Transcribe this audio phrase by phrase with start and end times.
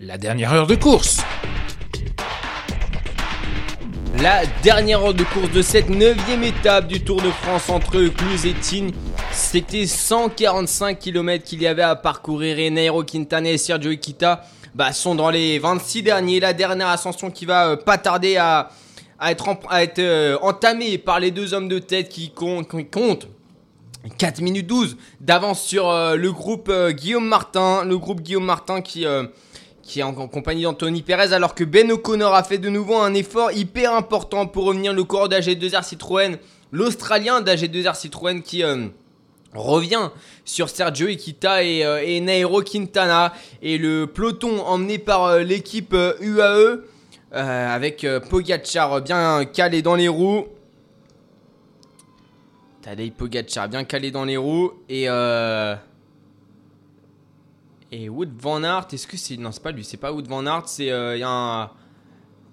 [0.00, 1.18] La dernière heure de course.
[4.22, 8.46] La dernière heure de course de cette neuvième étape du Tour de France entre Cluse
[8.46, 8.92] et Tignes.
[9.32, 14.92] C'était 145 km qu'il y avait à parcourir et Nairo Quintana et Sergio Iquita bah,
[14.92, 16.38] sont dans les 26 derniers.
[16.38, 18.70] La dernière ascension qui va euh, pas tarder à,
[19.20, 19.48] être,
[19.98, 23.26] euh, entamée par les deux hommes de tête qui comptent, qui comptent
[24.16, 27.82] 4 minutes 12 d'avance sur euh, le groupe Guillaume Martin.
[27.84, 29.04] Le groupe Guillaume Martin qui
[29.88, 33.14] qui est en, compagnie d'Anthony Perez, alors que Ben O'Connor a fait de nouveau un
[33.14, 36.36] effort hyper important pour revenir le coureur d'AG2R Citroën,
[36.70, 38.88] l'Australien d'AG2R Citroën qui euh,
[39.54, 40.10] revient
[40.44, 43.32] sur Sergio Iquita et, euh, et, Nairo Quintana,
[43.62, 46.84] et le peloton emmené par euh, l'équipe UAE,
[47.32, 50.46] avec Pogacar bien calé dans les roues.
[52.82, 55.08] Tadej Pogacar bien calé dans les roues, et...
[57.90, 59.36] Et Wood Van Aert, est-ce que c'est.
[59.36, 60.90] Non, c'est pas lui, c'est pas Wood Van Aert, c'est.
[60.90, 61.70] Euh, un,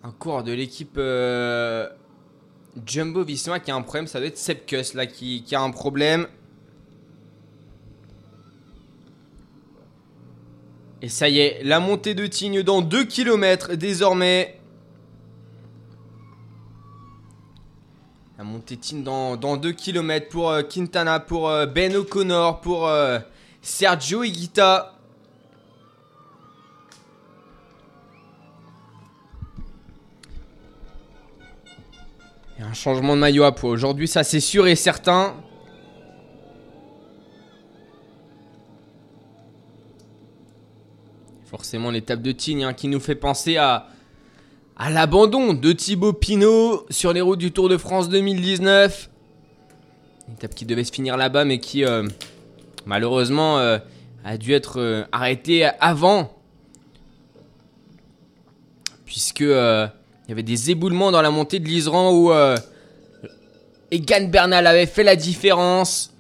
[0.04, 1.90] un coureur de l'équipe euh,
[2.86, 6.28] Jumbo Visma qui a un problème, ça doit être Sepkus là qui, a un problème.
[11.02, 14.60] Et ça y est, la montée de Tignes dans 2 km désormais.
[18.38, 22.90] La montée de Tignes dans, dans 2 km pour euh, Quintana, pour Ben O'Connor, pour
[23.62, 24.95] Sergio Higuita.
[32.70, 33.70] Un changement de maillot à poids.
[33.70, 35.36] Aujourd'hui, ça c'est sûr et certain.
[41.46, 43.88] Forcément l'étape de Tignes hein, qui nous fait penser à,
[44.76, 49.10] à l'abandon de Thibaut Pinot sur les routes du Tour de France 2019.
[50.28, 52.08] Une étape qui devait se finir là-bas mais qui euh,
[52.86, 53.78] malheureusement euh,
[54.24, 56.32] a dû être euh, arrêtée avant.
[59.06, 59.46] Puisque
[60.26, 62.58] il y avait des éboulements dans la montée de l'Iseran où euh,
[63.92, 66.12] Egan Bernal avait fait la différence.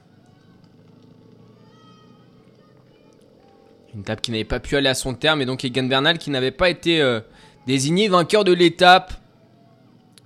[3.96, 6.30] Une étape qui n'avait pas pu aller à son terme et donc Egan Bernal qui
[6.30, 7.20] n'avait pas été euh,
[7.66, 9.14] désigné vainqueur de l'étape.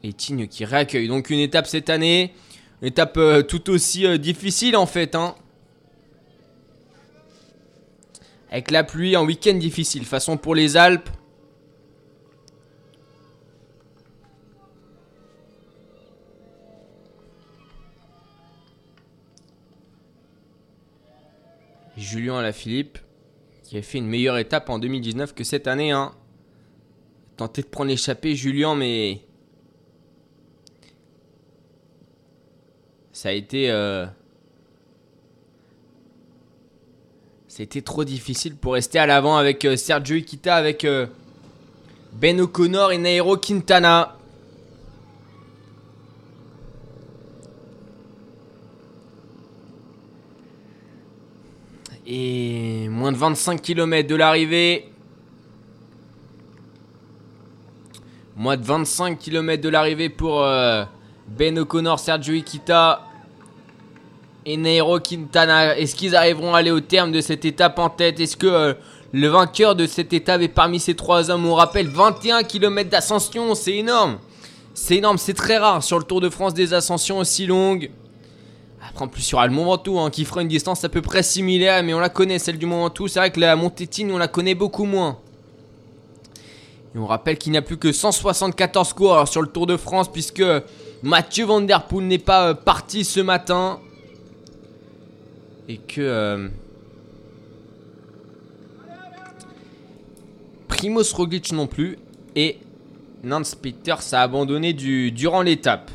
[0.03, 2.33] Et Tigne qui réaccueille donc une étape cette année.
[2.81, 5.15] Une étape euh, tout aussi difficile en fait.
[5.15, 5.35] Hein.
[8.51, 10.03] Avec la pluie, un week-end difficile.
[10.03, 11.09] Façon pour les Alpes.
[21.99, 22.97] Julien Alaphilippe,
[23.63, 25.91] qui a fait une meilleure étape en 2019 que cette année.
[25.91, 26.13] Hein.
[27.37, 29.21] Tenté de prendre l'échappée, Julien, mais.
[33.11, 33.69] Ça a été.
[33.69, 34.05] Euh...
[37.59, 41.07] Été trop difficile pour rester à l'avant avec euh, Sergio Iquita, avec euh,
[42.13, 44.17] Ben O'Connor et Nairo Quintana.
[52.11, 54.89] Et moins de 25 km de l'arrivée.
[58.35, 60.85] Moins de 25 km de l'arrivée pour euh,
[61.27, 63.01] Ben O'Connor, Sergio Iquita
[64.43, 65.77] et Nairo Quintana.
[65.77, 68.19] Est-ce qu'ils arriveront à aller au terme de cette étape en tête?
[68.19, 68.73] Est-ce que euh,
[69.11, 71.45] le vainqueur de cette étape est parmi ces trois hommes?
[71.45, 74.17] On rappelle 21 km d'ascension, c'est énorme.
[74.73, 77.91] C'est énorme, c'est très rare sur le Tour de France des ascensions aussi longues.
[78.87, 81.23] Après, en plus, aura le Mont Ventoux hein, qui fera une distance à peu près
[81.23, 83.07] similaire, mais on la connaît, celle du Mont Ventoux.
[83.07, 85.19] C'est vrai que la Montétine, on la connaît beaucoup moins.
[86.95, 90.11] Et on rappelle qu'il n'y a plus que 174 coureurs sur le Tour de France,
[90.11, 90.43] puisque
[91.03, 93.79] Mathieu Van Der Poel n'est pas euh, parti ce matin.
[95.67, 96.01] Et que.
[96.01, 96.47] Euh,
[100.67, 101.99] Primoz Roglic non plus.
[102.35, 102.59] Et
[103.23, 105.91] Nance Peters a abandonné du, durant l'étape.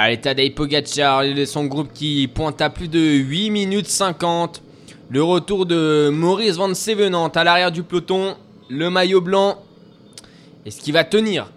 [0.00, 4.62] Allez, Tadej Pogacar son groupe qui pointe à plus de 8 minutes 50.
[5.10, 8.36] Le retour de Maurice Van Sevenant à l'arrière du peloton.
[8.68, 9.60] Le maillot blanc.
[10.64, 11.50] Est-ce qu'il va tenir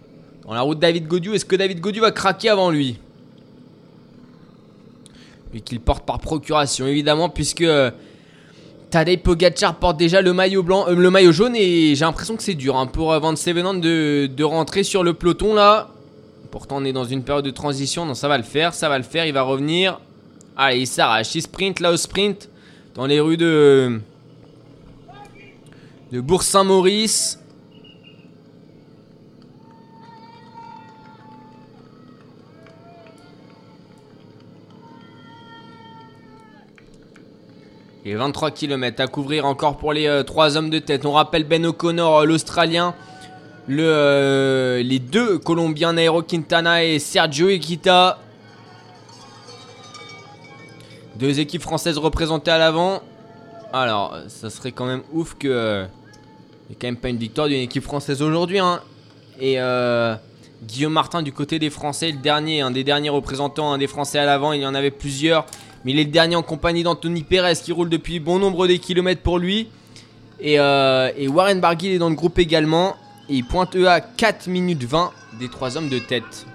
[0.44, 2.98] dans la route David Godieu Est-ce que David Godieu va craquer avant lui?
[5.54, 7.92] Lui qu'il porte par procuration évidemment puisque euh,
[8.90, 12.42] Tadej Pogacar porte déjà le maillot blanc, euh, le maillot jaune et j'ai l'impression que
[12.42, 15.92] c'est dur hein, pour euh, Van Sevenant de rentrer sur le peloton là.
[16.52, 18.98] Pourtant, on est dans une période de transition, donc ça va le faire, ça va
[18.98, 20.02] le faire, il va revenir.
[20.58, 22.50] Allez, il s'arrache, il sprint là au sprint,
[22.94, 24.02] dans les rues de,
[26.12, 27.40] de Bourg-Saint-Maurice.
[38.04, 41.06] Et 23 km à couvrir encore pour les trois hommes de tête.
[41.06, 42.94] On rappelle Ben O'Connor, l'Australien.
[43.74, 48.20] Le, les deux Colombiens, Nairo Quintana et Sergio Equita.
[51.16, 53.02] Deux équipes françaises représentées à l'avant.
[53.72, 55.48] Alors, ça serait quand même ouf que.
[55.48, 58.60] Euh, il n'y ait quand même pas une victoire d'une équipe française aujourd'hui.
[58.60, 58.82] Hein.
[59.40, 60.16] Et euh,
[60.64, 64.20] Guillaume Martin du côté des Français, le dernier, un des derniers représentants, un des Français
[64.20, 64.52] à l'avant.
[64.52, 65.46] Il y en avait plusieurs.
[65.86, 68.74] Mais il est le dernier en compagnie d'Anthony Perez qui roule depuis bon nombre de
[68.74, 69.70] kilomètres pour lui.
[70.42, 72.98] Et, euh, et Warren Barguil est dans le groupe également.
[73.34, 76.46] Il pointe eux à 4 minutes 20 des trois hommes de tête.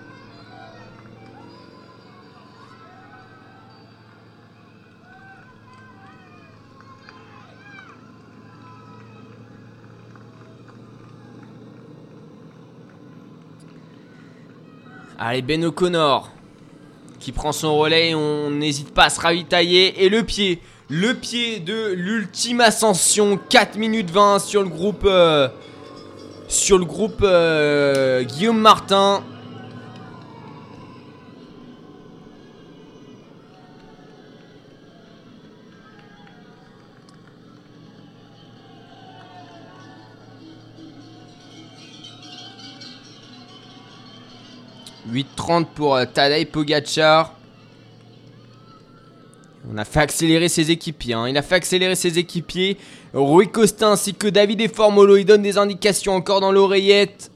[15.19, 16.31] Allez, Ben O'Connor
[17.19, 18.15] qui prend son relais.
[18.15, 20.05] On n'hésite pas à se ravitailler.
[20.05, 23.39] Et le pied, le pied de l'ultime ascension.
[23.49, 25.49] 4 minutes 20 sur le groupe, euh,
[26.49, 29.23] sur le groupe euh, Guillaume Martin.
[45.13, 47.36] 8.30 pour euh, Tadej Pogacar.
[49.73, 51.15] On a fait accélérer ses équipiers.
[51.15, 51.29] Hein.
[51.29, 52.77] Il a fait accélérer ses équipiers.
[53.13, 55.17] Rui Costa ainsi que David et Formolo.
[55.17, 57.31] Il donne des indications encore dans l'oreillette.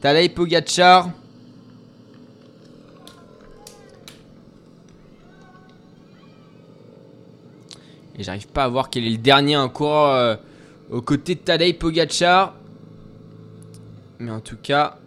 [0.00, 1.10] Tadej Pogacar.
[8.18, 10.36] Et j'arrive pas à voir quel est le dernier un coureur euh,
[10.90, 12.54] aux côtés de Tadej Pogacar.
[14.20, 14.98] Mais en tout cas,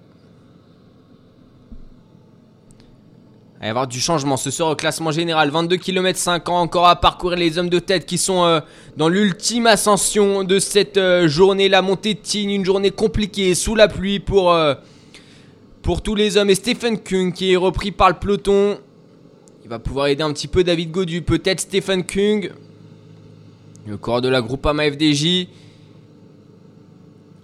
[3.58, 5.50] Il va y avoir du changement ce soir au classement général.
[5.50, 8.60] 22 km 5 ans encore à parcourir les hommes de tête qui sont euh,
[8.98, 11.70] dans l'ultime ascension de cette euh, journée.
[11.70, 14.76] La montée de Tignes, une journée compliquée sous la pluie pour, euh,
[15.82, 16.50] pour tous les hommes.
[16.50, 18.78] Et Stephen Kung qui est repris par le peloton.
[19.64, 21.22] Il va pouvoir aider un petit peu David Godu.
[21.22, 22.52] Peut-être Stephen Kung.
[23.88, 25.48] Le corps de la Groupama FDJ.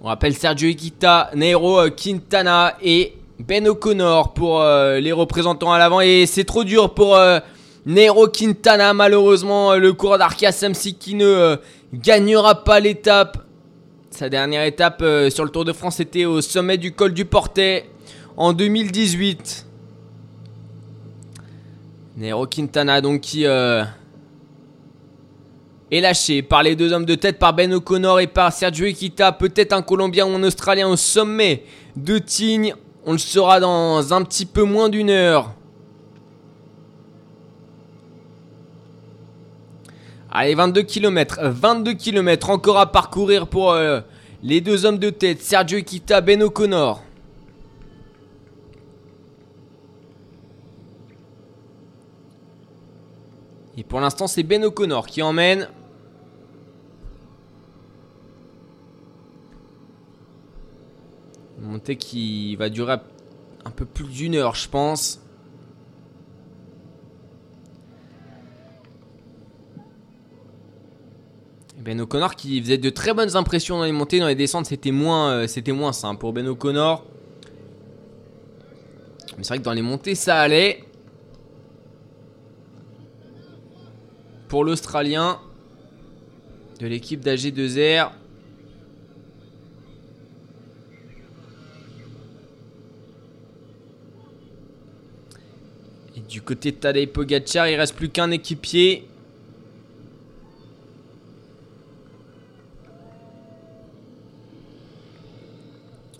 [0.01, 5.99] On rappelle Sergio Iquita, Nairo Quintana et ben O'Connor pour euh, les représentants à l'avant.
[6.01, 7.39] Et c'est trop dur pour euh,
[7.85, 8.93] Nero Quintana.
[8.93, 11.57] Malheureusement, euh, le coureur d'Arca Samsi qui ne
[11.93, 13.39] gagnera pas l'étape.
[14.11, 17.89] Sa dernière étape sur le Tour de France était au sommet du col du Portet
[18.35, 19.65] en 2018.
[22.17, 23.85] Nero Quintana donc qui est
[25.89, 29.31] lâché par les deux hommes de tête, par Ben O'Connor et par Sergio Equita.
[29.31, 31.63] Peut-être un Colombien ou un Australien au sommet
[31.95, 32.75] de Tignes.
[33.05, 35.53] On le saura dans un petit peu moins d'une heure.
[40.29, 41.39] Allez, 22 km.
[41.41, 44.01] 22 km encore à parcourir pour euh,
[44.43, 47.01] les deux hommes de tête, Sergio Equita, Ben O'Connor.
[53.77, 55.67] Et pour l'instant, c'est Ben O'Connor qui emmène.
[61.61, 62.97] Montée qui va durer
[63.65, 65.21] un peu plus d'une heure, je pense.
[71.79, 74.91] Ben O'Connor qui faisait de très bonnes impressions dans les montées, dans les descentes, c'était
[74.91, 75.47] moins, euh,
[75.91, 77.03] simple pour Ben O'Connor.
[79.37, 80.83] Mais c'est vrai que dans les montées, ça allait.
[84.47, 85.39] Pour l'Australien
[86.79, 88.11] de l'équipe d'AG2R,
[96.31, 99.05] Du côté de Tadej Pogacar, il reste plus qu'un équipier.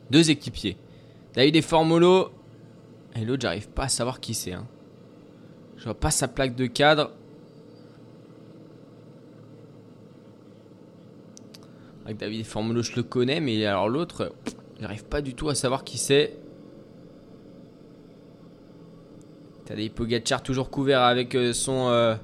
[0.10, 0.76] Deux équipiers.
[1.34, 2.30] David et Formolo.
[3.16, 4.52] Et l'autre, j'arrive pas à savoir qui c'est.
[4.52, 4.68] Hein.
[5.78, 7.12] Je vois pas sa plaque de cadre.
[12.04, 14.34] Avec David et Formolo, je le connais, mais alors l'autre,
[14.82, 16.41] j'arrive pas du tout à savoir qui c'est.
[19.70, 22.16] Des Pogacar toujours couvert avec euh, son euh,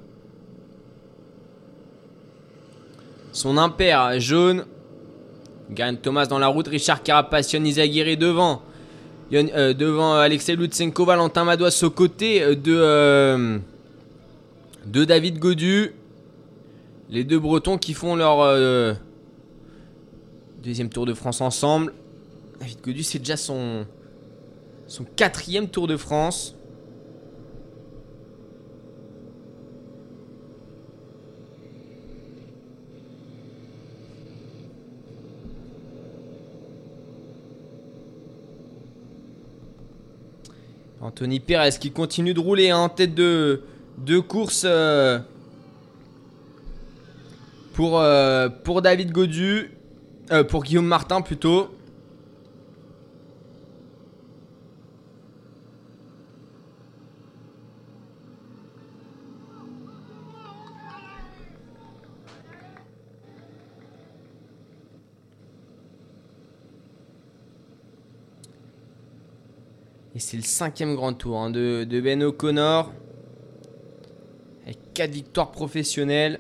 [3.32, 4.66] son impair jaune.
[5.70, 8.62] Gagne Thomas dans la route, Richard Carapace, Yann devant.
[9.34, 13.60] Euh, devant Alexei Lutsenko, Valentin Madouas au côté de,
[14.86, 15.94] David Godu.
[17.10, 18.98] Les deux Bretons qui font leur
[20.64, 21.94] deuxième Tour de France ensemble.
[22.62, 23.86] David Godu, c'est déjà son
[25.18, 26.57] quatrième Tour de France.
[41.08, 43.62] Anthony Perez qui continue de rouler hein, en tête de,
[44.28, 45.20] course euh,
[47.74, 49.72] pour, euh, pour David Godu.
[50.30, 51.70] Euh, pour Guillaume Martin plutôt.
[70.18, 72.92] Et c'est le cinquième grand tour hein, de, de Ben O'Connor.
[74.64, 76.40] Avec 4 victoires professionnelles.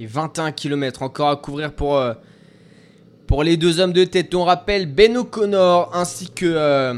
[0.00, 2.14] Et 21 km encore à couvrir pour, euh,
[3.26, 4.34] pour les deux hommes de tête.
[4.34, 6.94] On rappelle Ben O'Connor ainsi que euh,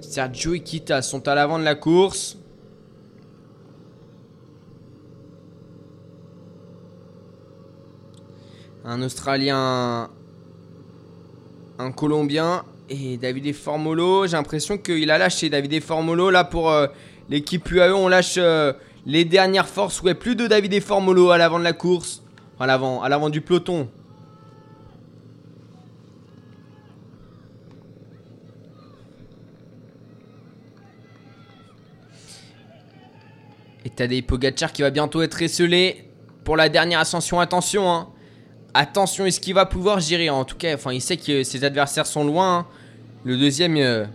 [0.00, 2.36] Sergio Ikita sont à l'avant de la course.
[8.84, 10.08] Un Australien,
[11.78, 14.26] un Colombien et David Formolo.
[14.26, 16.88] J'ai l'impression qu'il a lâché David Formolo là pour euh,
[17.28, 17.92] l'équipe UAE.
[17.92, 18.38] On lâche
[19.06, 20.02] les dernières forces.
[20.02, 22.22] Ouais, plus de David Formolo à l'avant de la course.
[22.58, 23.88] à à l'avant du peloton.
[33.84, 36.08] Et Tadej Pogacar qui va bientôt être esselé
[36.42, 37.38] pour la dernière ascension.
[37.38, 38.08] Attention, hein.
[38.72, 40.30] Attention, est-ce qu'il va pouvoir gérer?
[40.30, 42.60] En tout cas, enfin, il sait que ses adversaires sont loin.
[42.60, 42.66] Hein.
[43.24, 44.06] Le deuxième, euh,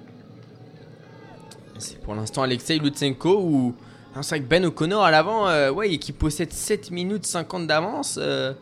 [1.77, 3.75] c'est pour l'instant Alexei Lutsenko ou
[4.21, 8.17] c'est Ben O'Connor à l'avant, euh, ouais, qui possède 7 minutes 50 d'avance.
[8.19, 8.53] Euh,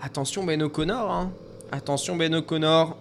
[0.00, 1.32] attention Ben O'Connor, hein.
[1.70, 2.96] Attention Ben O'Connor.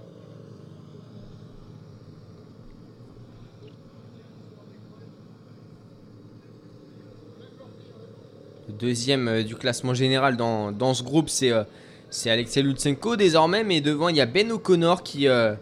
[8.82, 13.64] Deuxième euh, du classement général dans, ce groupe, c'est Alexei Lutsenko désormais.
[13.64, 15.58] Mais devant, il y a Ben O'Connor qui a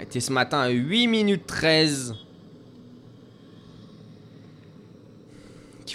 [0.00, 2.14] été ce matin à 8 minutes 13.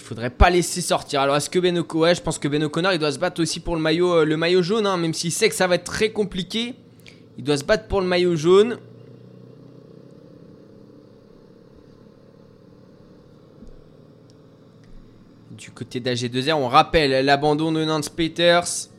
[0.09, 1.21] faudrait pas laisser sortir.
[1.21, 3.39] Alors est-ce que Ben O'Connor, ouais, je pense que Ben O'Connor, il doit se battre
[3.43, 5.75] aussi pour le maillot, euh, le maillot jaune, hein, même s'il sait que ça va
[5.75, 6.73] être très compliqué.
[7.37, 8.79] Il doit se battre pour le maillot jaune.
[15.79, 18.89] Côté d'AG2R, on rappelle l'abandon de Nance Peters.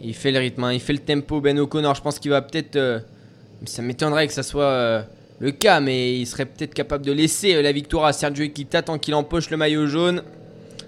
[0.00, 0.72] Il fait le rythme, hein.
[0.72, 1.40] il fait le tempo.
[1.40, 2.76] Ben O'Connor, je pense qu'il va peut-être.
[2.76, 3.00] Euh,
[3.64, 5.02] ça m'étonnerait que ça soit euh,
[5.40, 8.82] le cas, mais il serait peut-être capable de laisser euh, la victoire à Sergio Equita
[8.82, 10.22] tant qu'il empoche le maillot jaune.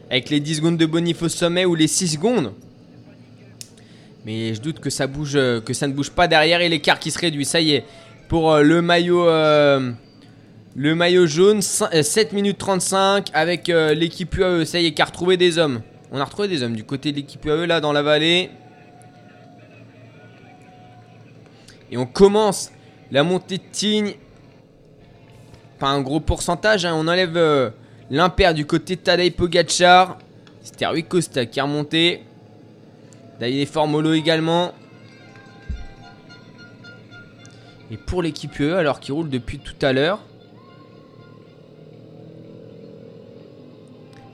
[0.09, 2.53] Avec les 10 secondes de bonif au sommet ou les 6 secondes.
[4.27, 7.13] Mais je doute que ça bouge, que ça ne bouge pas derrière et l'écart qui
[7.13, 7.45] se réduit.
[7.45, 7.85] Ça y est,
[8.29, 14.65] pour le maillot, le maillot jaune, 7 minutes 35 avec l'équipe UAE.
[14.65, 15.81] Ça y est, qui a retrouvé des hommes.
[16.11, 18.51] On a retrouvé des hommes du côté de l'équipe UAE là dans la vallée.
[21.93, 22.73] Et on commence
[23.13, 24.15] la montée de Tignes.
[25.79, 26.95] Pas un gros pourcentage, hein.
[26.97, 27.71] on enlève euh,
[28.11, 30.19] l'impair du côté de Tadej Pogacar.
[30.63, 32.23] C'était Rui Costa qui est remonté.
[33.39, 34.73] David Formolo également.
[37.91, 40.21] Et pour l'équipe UE, alors qu'il roule depuis tout à l'heure.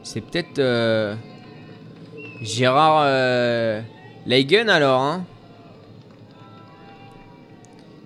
[0.02, 1.14] C'est peut-être euh,
[2.42, 3.80] Gérard euh,
[4.26, 5.02] Leigen alors.
[5.02, 5.24] Hein.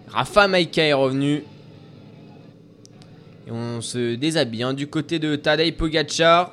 [0.08, 1.44] Rafa Maika est revenu.
[3.46, 4.74] Et on se déshabille hein.
[4.74, 6.52] du côté de Tadej Pogacar.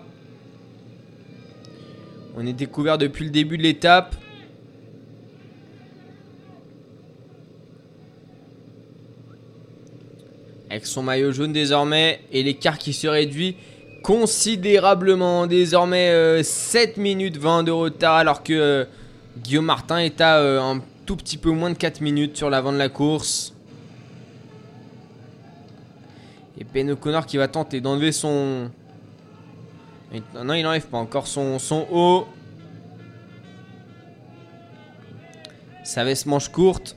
[2.36, 4.16] On est découvert depuis le début de l'étape.
[10.74, 13.58] Avec son maillot jaune désormais et l'écart qui se réduit
[14.02, 15.46] considérablement.
[15.46, 18.86] Désormais 7 euh, minutes 20 de retard alors que euh,
[19.38, 22.72] Guillaume Martin est à euh, un tout petit peu moins de 4 minutes sur l'avant
[22.72, 23.54] de la course.
[26.58, 28.72] Et Ben O'Connor qui va tenter d'enlever son...
[30.44, 32.26] Non, il n'enlève pas encore son, son haut.
[35.84, 36.96] Sa veste manche courte.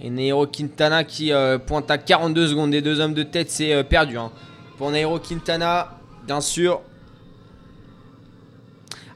[0.00, 3.74] Et Nairo Quintana qui euh, pointe à 42 secondes des deux hommes de tête, c'est
[3.74, 4.16] euh, perdu.
[4.16, 4.30] Hein.
[4.76, 6.80] Pour Nairo Quintana, bien sûr.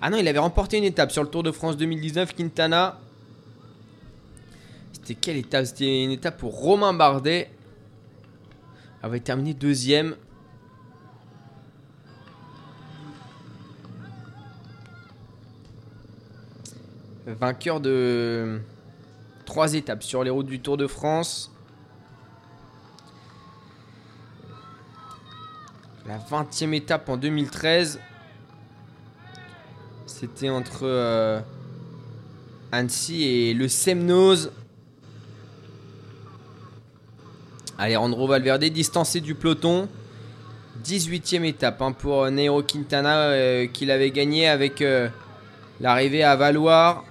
[0.00, 2.34] Ah non, il avait remporté une étape sur le Tour de France 2019.
[2.34, 2.98] Quintana.
[4.92, 5.66] C'était quelle étape?
[5.66, 7.48] C'était une étape pour Romain Bardet.
[9.04, 10.16] Avait terminé deuxième.
[17.26, 18.60] Vainqueur de
[19.52, 21.52] trois étapes sur les routes du Tour de France.
[26.08, 28.00] La 20e étape en 2013.
[30.06, 31.38] C'était entre euh,
[32.72, 34.52] Annecy et le Semnoz.
[37.76, 39.86] Alejandro Valverde distancé du peloton.
[40.82, 45.10] 18e étape hein, pour Nero Quintana euh, qu'il avait gagné avec euh,
[45.78, 47.04] l'arrivée à Valoir.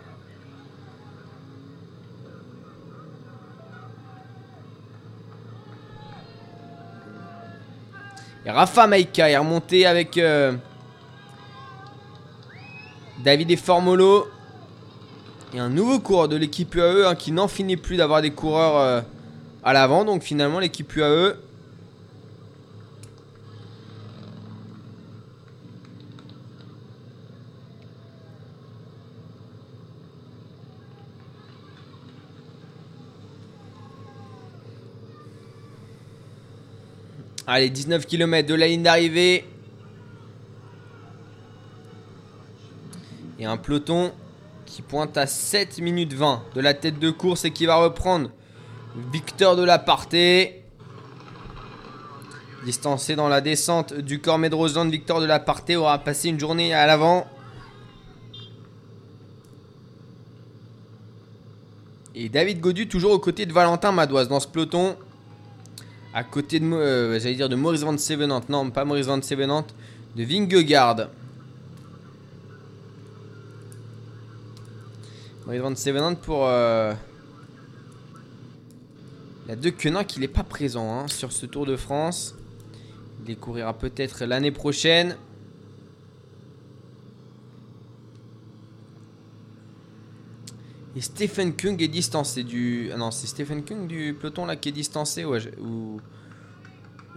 [8.45, 10.53] Rafa Maika est remonté avec euh,
[13.23, 14.27] David et Formolo.
[15.53, 19.03] Et un nouveau coureur de l'équipe UAE hein, qui n'en finit plus d'avoir des coureurs
[19.63, 20.05] à l'avant.
[20.05, 21.35] Donc finalement l'équipe UAE
[37.53, 39.43] Allez, 19 km de la ligne d'arrivée.
[43.39, 44.13] Et un peloton
[44.65, 48.29] qui pointe à 7 minutes 20 de la tête de course et qui va reprendre
[49.11, 50.63] Victor de la Parté.
[52.63, 56.73] Distancé dans la descente du Cormet de Victor de la Parté aura passé une journée
[56.73, 57.27] à l'avant.
[62.15, 64.95] Et David Godu toujours aux côtés de Valentin Madoise dans ce peloton
[66.13, 69.65] à côté de, euh, j'allais dire de Maurice Van Sevenant, non pas Maurice Van Sevenant,
[70.15, 71.07] de Vingegaard.
[75.45, 76.93] Maurice Van Sevenant pour euh,
[79.47, 82.35] la De Quenin qui n'est pas présent hein, sur ce Tour de France.
[83.19, 85.15] Il découvrira peut-être l'année prochaine.
[90.95, 92.91] Et Stephen Kung est distancé du.
[92.93, 95.99] Ah non, c'est Stephen Kung du peloton là qui est distancé ou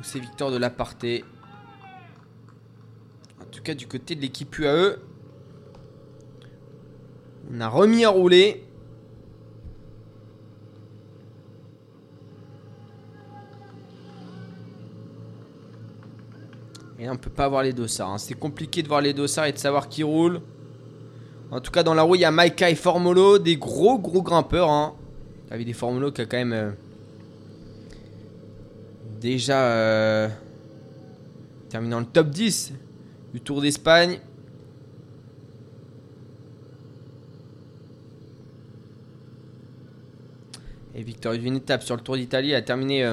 [0.03, 1.25] c'est Victor de l'aparté.
[3.41, 4.99] En tout cas, du côté de l'équipe UAE,
[7.53, 8.65] on a remis à rouler.
[16.99, 18.11] Et là, on peut pas voir les dossards.
[18.11, 18.19] Hein.
[18.19, 20.41] C'est compliqué de voir les dossards et de savoir qui roule.
[21.55, 24.23] En tout cas, dans la roue, il y a Maika et Formolo, des gros gros
[24.23, 24.69] grimpeurs.
[24.71, 24.93] Hein.
[25.49, 26.71] David des Formolo qui a quand même euh,
[29.21, 30.29] déjà euh,
[31.69, 32.73] terminé dans le top 10
[33.33, 34.19] du Tour d'Espagne.
[40.97, 43.05] Et Victor une étape sur le Tour d'Italie a terminé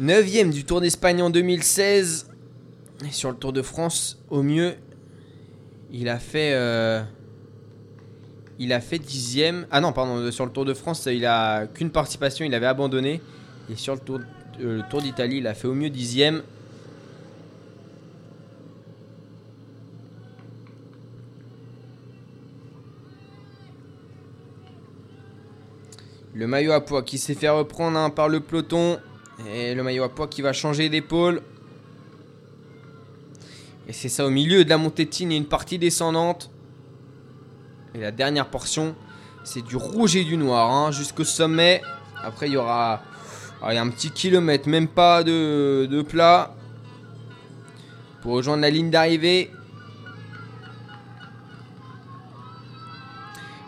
[0.00, 2.30] 9ème euh, du Tour d'Espagne en 2016.
[3.04, 4.76] Et sur le Tour de France, au mieux,
[5.94, 6.52] il a fait.
[6.54, 7.02] Euh,
[8.58, 9.66] il a fait dixième.
[9.70, 13.20] Ah non, pardon, sur le Tour de France, il a qu'une participation, il avait abandonné.
[13.70, 14.20] Et sur le Tour,
[14.60, 16.42] euh, d'Italie, il a fait au mieux dixième.
[26.34, 28.98] Le maillot à poids qui s'est fait reprendre hein, par le peloton.
[29.52, 31.40] Et le maillot à poids qui va changer d'épaule.
[33.86, 36.50] Et c'est ça au milieu de la montée de et une partie descendante.
[37.94, 38.96] Et la dernière portion,
[39.44, 41.82] c'est du rouge et du noir hein, jusqu'au sommet.
[42.22, 43.02] Après, il y aura
[43.62, 46.54] un petit kilomètre, même pas de, de plat.
[48.22, 49.50] Pour rejoindre la ligne d'arrivée.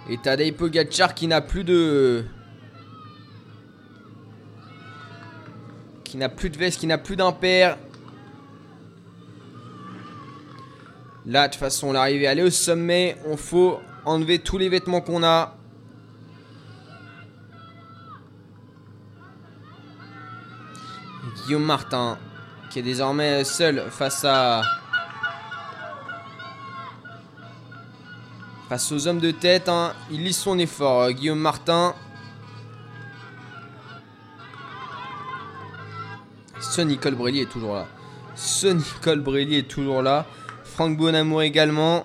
[0.08, 2.24] Et Tadej Pogacar qui n'a plus de...
[6.04, 7.76] Qui n'a plus de veste, qui n'a plus d'impair.
[11.26, 13.16] Là, de toute façon, l'arrivée, aller au sommet.
[13.26, 15.56] On faut enlever tous les vêtements qu'on a.
[21.44, 22.18] Guillaume Martin,
[22.70, 24.62] qui est désormais seul face à...
[28.68, 29.94] Face aux hommes de tête, hein.
[30.10, 31.94] il lit son effort, Guillaume Martin.
[36.58, 37.86] Sonny Colbrelli est toujours là.
[38.34, 40.26] Sonny Colbrelli est toujours là.
[40.76, 42.04] Franck Bonamour également.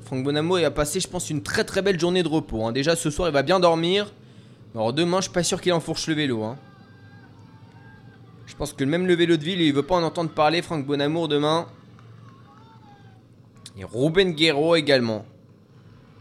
[0.00, 2.64] Franck Bonamour il a passé je pense une très très belle journée de repos.
[2.64, 2.72] Hein.
[2.72, 4.14] Déjà ce soir il va bien dormir.
[4.74, 6.42] Alors demain je suis pas sûr qu'il enfourche le vélo.
[6.42, 6.56] Hein.
[8.46, 10.86] Je pense que même le vélo de ville il veut pas en entendre parler Franck
[10.86, 11.66] Bonamour demain.
[13.76, 15.26] Et Ruben Guerrero également.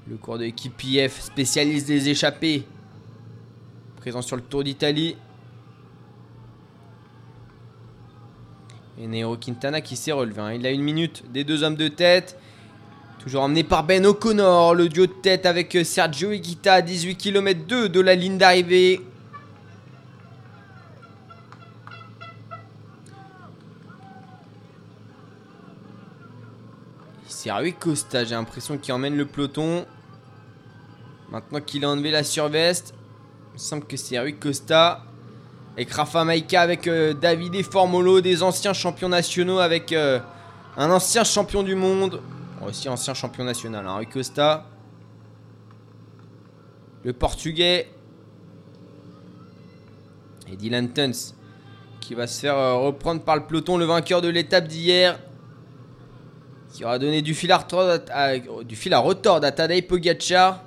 [0.10, 2.66] Le cours de l'équipe IF spécialiste des échappées
[4.00, 5.18] présent sur le Tour d'Italie.
[8.98, 10.42] Et Nero Quintana qui s'est relevé.
[10.42, 10.54] Hein.
[10.54, 12.40] Il a une minute des deux hommes de tête.
[13.20, 14.74] Toujours emmené par Ben O'Connor.
[14.74, 19.02] Le duo de tête avec Sergio Higuita à 18 km 2 de la ligne d'arrivée.
[27.28, 29.86] C'est Rui Costa, j'ai l'impression qu'il emmène le peloton.
[31.32, 32.94] Maintenant qu'il a enlevé la surveste,
[33.60, 35.04] me semble que c'est Rui Costa.
[35.76, 40.20] Avec Rafa Maika, avec euh, David et Formolo, des anciens champions nationaux, avec euh,
[40.78, 42.22] un ancien champion du monde.
[42.66, 44.66] Aussi ancien champion national, hein, Rui Costa.
[47.04, 47.90] Le portugais.
[50.52, 51.34] Et Dylan Tuns
[52.00, 55.20] qui va se faire euh, reprendre par le peloton, le vainqueur de l'étape d'hier
[56.74, 60.64] qui aura donné du fil à retordre à, à, à Tadej Pogacar.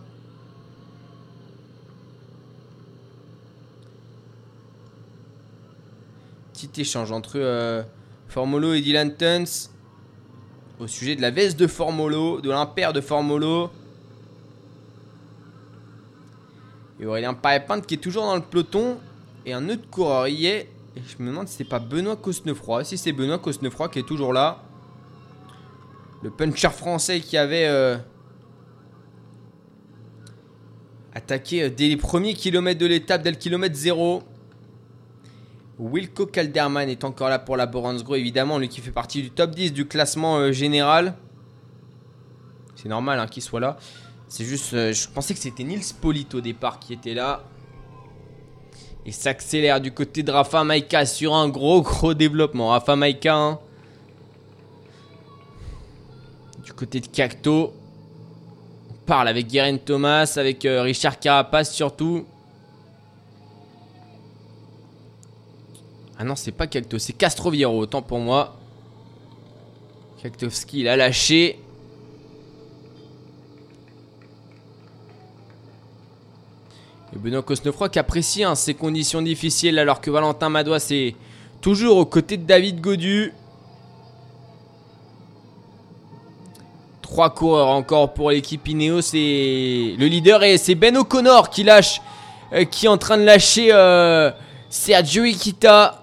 [6.72, 7.82] Petit échange entre euh,
[8.28, 9.68] Formolo et Dylan Tuns
[10.80, 13.70] au sujet de la veste de Formolo, de l'impair de Formolo.
[16.98, 18.96] Et Aurélien Parepinte qui est toujours dans le peloton.
[19.44, 20.70] Et un autre coureur y est.
[20.96, 22.84] Je me demande si c'est pas Benoît Cosnefroy.
[22.84, 24.62] Si c'est Benoît Cosnefroy qui est toujours là.
[26.22, 27.98] Le puncher français qui avait euh,
[31.14, 34.22] attaqué euh, dès les premiers kilomètres de l'étape, dès le kilomètre 0.
[35.82, 39.50] Wilco Calderman est encore là pour la Boransgro, évidemment, lui qui fait partie du top
[39.50, 41.14] 10 du classement euh, général.
[42.76, 43.76] C'est normal hein, qu'il soit là.
[44.28, 47.44] C'est juste, je pensais que c'était Nils Polito au départ qui était là.
[49.04, 52.68] Et s'accélère du côté de Rafa Maika sur un gros gros développement.
[52.68, 53.58] Rafa Maika, hein,
[56.64, 57.74] du côté de Cacto.
[58.90, 62.24] On parle avec Guerin Thomas, avec euh, Richard Carapace surtout.
[66.22, 68.54] Ah non, c'est pas Cacto, c'est Castroviero, autant pour moi.
[70.22, 71.58] Cactovski, il lâché.
[77.12, 81.16] Et Benoît Cosnefroy qui apprécie hein, ces conditions difficiles alors que Valentin Madois c'est
[81.60, 83.34] toujours aux côtés de David Godu.
[87.00, 92.00] Trois coureurs encore pour l'équipe Ineos c'est le leader et c'est Ben O'Connor qui lâche,
[92.52, 94.30] euh, qui est en train de lâcher euh,
[94.70, 96.01] Sergio Ikita.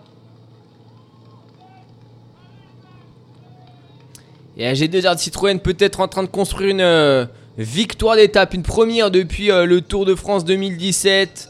[4.57, 7.25] Et AG2R de Citroën peut-être en train de construire une euh,
[7.57, 11.49] victoire d'étape, une première depuis le Tour de France 2017.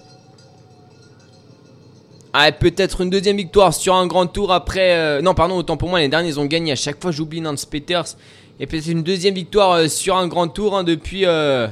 [2.34, 5.22] Ah, peut-être une deuxième victoire sur un grand tour après.
[5.22, 6.72] non, pardon, autant pour moi, les derniers ils ont gagné.
[6.72, 8.16] À chaque fois, j'oublie Nance Peters.
[8.62, 11.26] Et peut-être une deuxième victoire euh, sur un grand tour hein, depuis.
[11.26, 11.68] Euh,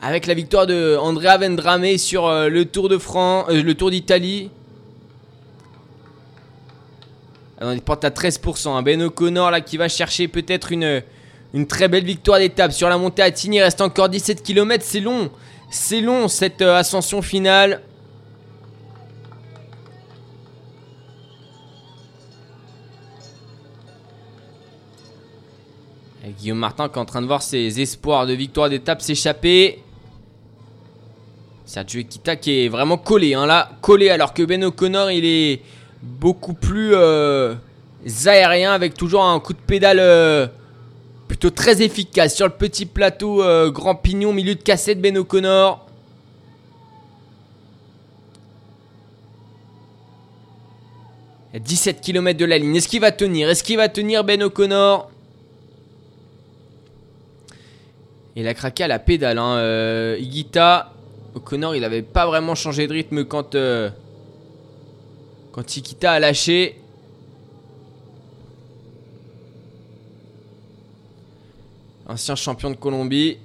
[0.00, 4.50] avec la victoire de Andrea Vendrame sur euh, le Tour de France, le Tour d'Italie.
[7.60, 8.68] Alors, il porte à 13%.
[8.68, 8.82] Hein.
[8.82, 11.02] Ben O'Connor là qui va chercher peut-être une,
[11.66, 13.56] très belle victoire d'étape sur la montée à Tigny.
[13.56, 14.84] Il reste encore 17 km.
[14.86, 15.30] C'est long.
[15.70, 17.82] C'est long cette ascension finale.
[26.38, 29.82] Guillaume Martin qui est en train de voir ses espoirs de victoire d'étape s'échapper.
[31.64, 35.62] Sergio Kita qui est vraiment collé, hein, là, collé, alors que Ben O'Connor il est
[36.02, 37.54] beaucoup plus euh,
[38.26, 40.46] aérien avec toujours un coup de pédale euh,
[41.26, 45.84] plutôt très efficace sur le petit plateau euh, grand pignon milieu de cassette Ben O'Connor.
[51.54, 52.76] Il 17 km de la ligne.
[52.76, 53.48] Est-ce qu'il va tenir?
[53.48, 55.10] Est-ce qu'il va tenir Ben O'Connor?
[58.36, 59.38] Il a craqué à la pédale.
[59.38, 60.14] Hein.
[60.20, 60.92] Igita,
[61.34, 63.56] O'Connor, il avait pas vraiment changé de rythme quand,
[65.58, 66.76] quand Igita a lâché.
[72.06, 73.38] Ancien champion de Colombie.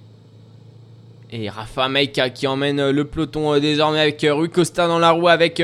[1.32, 5.28] Et Rafa Maika qui emmène le peloton euh, désormais avec Rui Costa dans la roue
[5.28, 5.64] avec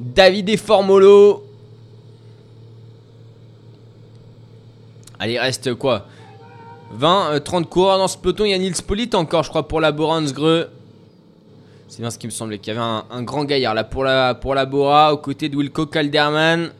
[0.00, 1.44] David et Formolo.
[5.18, 6.06] Allez, reste quoi?
[6.92, 8.46] 20, 30 euh, coureurs dans ce peloton.
[8.46, 10.70] Il y a Nils Polit encore, je crois, pour la Boransgreux.
[11.94, 14.34] C'est bien ce qui me semblait, qu'il y avait un, grand gaillard là pour la,
[14.34, 16.72] pour la Bora, aux côtés de Wilco Calderman.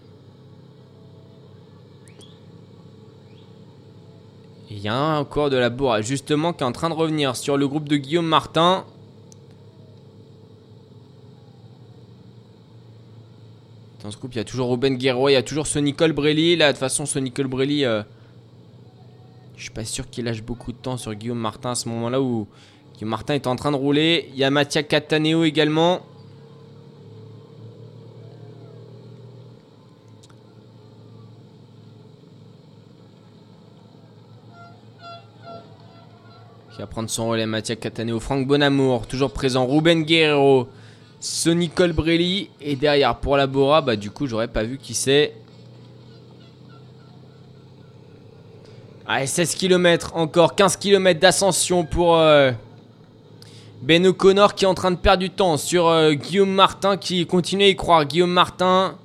[4.68, 7.56] Il y a encore de la Bora, justement, qui est en train de revenir sur
[7.56, 8.84] le groupe de Guillaume Martin.
[14.02, 16.12] Dans ce groupe, il y a toujours Ruben Guerrero, il y a toujours ce Nicole
[16.12, 16.56] Brelli.
[16.56, 18.02] Là, de toute façon, ce Nicole Brelli, euh,
[19.56, 22.20] je suis pas sûr qu'il lâche beaucoup de temps sur Guillaume Martin à ce moment-là
[22.20, 22.48] où
[23.04, 24.30] Martin est en train de rouler.
[24.32, 26.00] Il y a Mattia Cataneo également.
[36.72, 38.18] Qui va prendre son relais, Mattia Cataneo.
[38.20, 39.66] Franck Bonamour, toujours présent.
[39.66, 40.68] Ruben Guerrero,
[41.20, 42.50] Sonny Colbrelli.
[42.60, 45.34] Et derrière, pour la Bora, bah, du coup, j'aurais pas vu qui c'est.
[49.06, 52.52] Allez, 16 km encore, 15 km d'ascension pour euh,
[53.84, 57.26] ben O'Connor qui est en train de perdre du temps sur euh, Guillaume Martin qui
[57.26, 58.06] continue à y croire.
[58.06, 58.96] Guillaume Martin,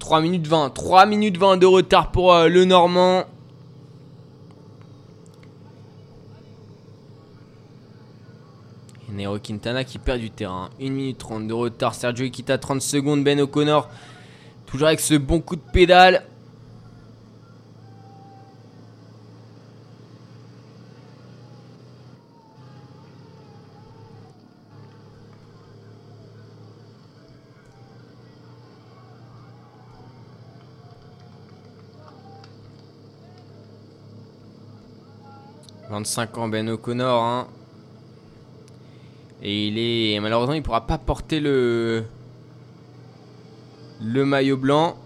[0.00, 3.24] 3 minutes 20, 3 minutes 20 de retard pour euh, le Normand.
[9.08, 10.68] Et Nero Quintana qui perd du terrain.
[10.78, 11.94] 1 minute 30 de retard.
[11.94, 13.24] Sergio Iquita 30 secondes.
[13.24, 13.88] Ben O'Connor
[14.66, 16.26] toujours avec ce bon coup de pédale.
[35.94, 37.22] 25 ans Ben O'Connor.
[37.22, 37.46] Hein.
[39.42, 40.18] Et il est.
[40.18, 42.04] Malheureusement, il pourra pas porter le.
[44.02, 44.96] Le maillot blanc.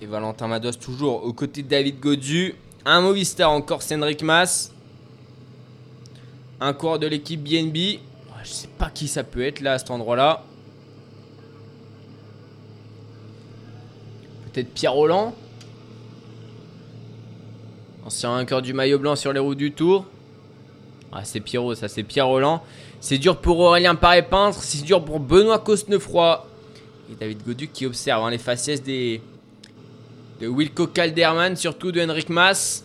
[0.00, 2.56] Et Valentin Mados toujours aux côtés de David Godu.
[2.84, 4.72] Un Movistar encore, Cédric Mas.
[6.60, 8.00] Un coureur de l'équipe BNB.
[8.42, 10.42] Je sais pas qui ça peut être là à cet endroit-là.
[14.52, 15.34] Peut-être Pierre Roland
[18.04, 20.06] Ancien vainqueur du maillot blanc sur les routes du Tour.
[21.12, 22.62] Ah, c'est Pierrot, ça, c'est Pierre Roland.
[23.00, 24.58] C'est dur pour Aurélien Paré-Peintre.
[24.60, 26.46] C'est dur pour Benoît Cosnefroy.
[27.10, 29.20] Et David Goduc qui observe hein, les faciès des,
[30.40, 32.84] de Wilco Calderman, surtout de Henrik Mas.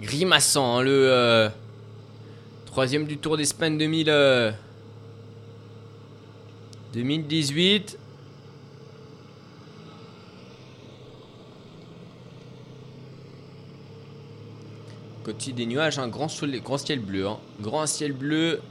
[0.00, 1.48] Grimaçant, hein, le euh,
[2.66, 4.54] troisième du Tour d'Espagne 2000,
[6.94, 7.98] 2018.
[15.28, 16.28] Côté des nuages, un grand,
[16.64, 17.26] grand ciel bleu.
[17.28, 17.36] Hein.
[17.60, 18.62] Grand ciel bleu.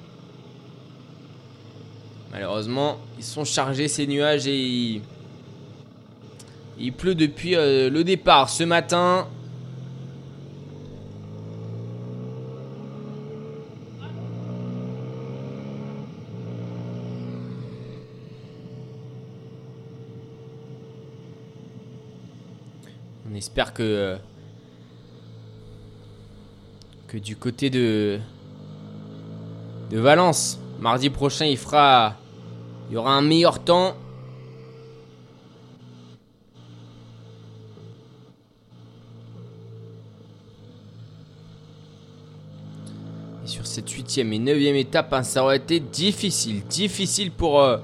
[2.32, 5.00] Malheureusement, ils sont chargés ces nuages et
[6.80, 9.28] il, pleut depuis euh, le départ ce matin.
[23.32, 24.17] On espère que euh,
[27.19, 28.19] du côté de
[29.89, 30.60] de Valence.
[30.80, 32.15] Mardi prochain, il fera
[32.89, 33.95] il y aura un meilleur temps.
[43.43, 47.77] Et sur cette huitième et neuvième étape, hein, ça aurait été difficile, difficile pour euh,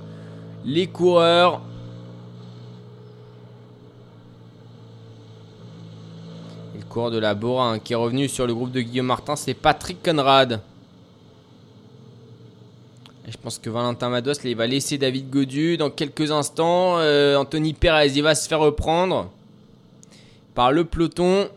[0.63, 1.61] les coureurs.
[6.93, 10.03] De la Bora hein, qui est revenu sur le groupe de Guillaume Martin, c'est Patrick
[10.03, 10.61] Conrad.
[13.27, 16.99] je pense que Valentin Mados il va laisser David Godu dans quelques instants.
[16.99, 19.31] Euh, Anthony Perez il va se faire reprendre
[20.53, 21.49] par le peloton.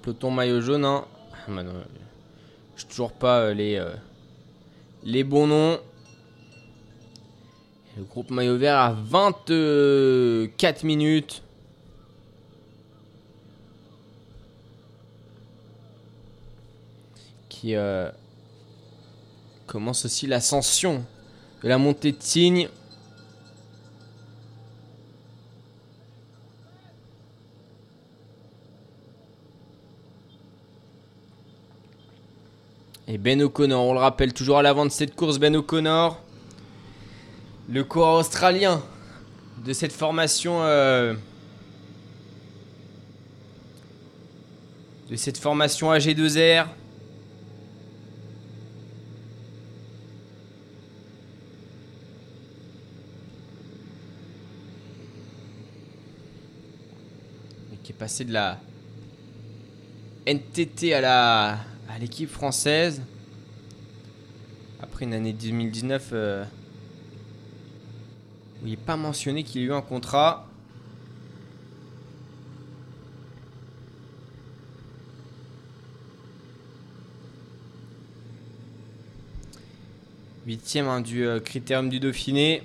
[0.00, 0.84] Peloton maillot jaune.
[0.84, 1.04] Hein.
[1.48, 1.52] Ah,
[2.76, 3.94] je toujours pas euh, les, euh,
[5.02, 5.78] les bons noms.
[7.96, 11.42] Le groupe maillot vert à 24 minutes.
[17.48, 18.10] Qui euh,
[19.66, 21.04] commence aussi l'ascension
[21.62, 22.68] de la montée de Tignes.
[33.12, 36.22] Et Ben O'Connor, on le rappelle, toujours à l'avant de cette course, Ben O'Connor.
[37.68, 38.80] Le coureur australien
[39.66, 40.62] de cette formation.
[40.62, 41.14] Euh,
[45.10, 46.66] de cette formation AG2R.
[57.82, 58.60] qui est passé de la
[60.28, 61.58] NTT à la
[61.90, 63.02] à l'équipe française.
[64.80, 66.44] Après une année 2019 euh,
[68.62, 70.46] où il n'est pas mentionné qu'il a eu un contrat.
[80.46, 82.62] Huitième hein, du euh, critérium du Dauphiné.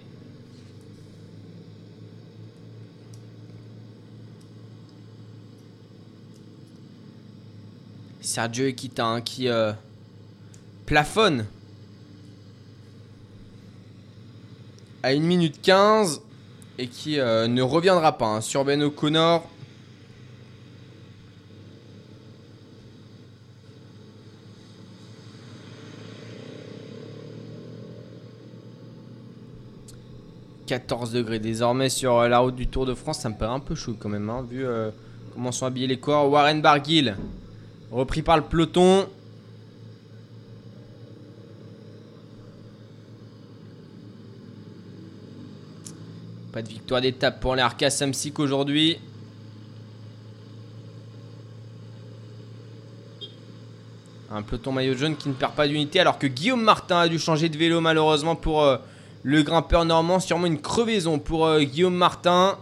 [8.35, 9.71] Sergio Equita hein, qui euh,
[10.85, 11.45] plafonne
[15.03, 16.21] à 1 minute 15
[16.77, 19.49] et qui euh, ne reviendra pas hein, sur Ben O'Connor.
[30.67, 33.61] «14 degrés désormais sur euh, la route du Tour de France, ça me paraît un
[33.61, 34.65] peu chaud quand même, hein, vu
[35.33, 36.29] comment sont habillés les corps.
[36.29, 37.15] Warren Barguil,
[37.91, 39.07] repris par le peloton.
[46.51, 48.97] Pas de victoire d'étape pour les Arca Samsic aujourd'hui.
[54.31, 57.19] Un peloton maillot jaune qui ne perd pas d'unité alors que Guillaume Martin a dû
[57.19, 58.77] changer de vélo malheureusement pour euh,
[59.23, 60.19] le grimpeur normand.
[60.19, 62.57] Sûrement une crevaison pour euh, Guillaume Martin.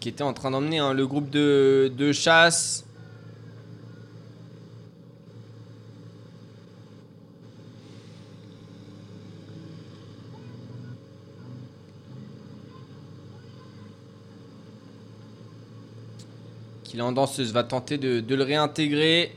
[0.00, 2.84] Qui, était en train d'emmener hein, le groupe de, chasse.
[16.84, 19.36] Qu'il en danseuse va tenter de, le réintégrer.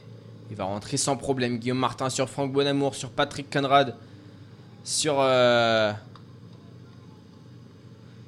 [0.51, 1.57] Il va rentrer sans problème.
[1.57, 3.95] Guillaume Martin sur Franck Bonamour, sur Patrick Conrad,
[4.83, 5.93] sur euh,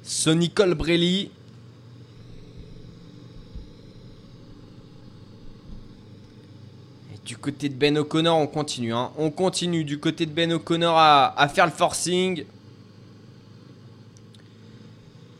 [0.04, 1.30] Sonny Colbrelli.
[7.14, 8.94] Et du côté de Ben O'Connor, on continue.
[8.94, 9.10] Hein.
[9.18, 12.46] On continue du côté de Ben O'Connor à, faire le forcing.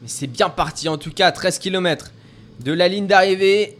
[0.02, 2.12] Mais c'est bien parti en tout cas à 13 km
[2.60, 3.78] de la ligne d'arrivée.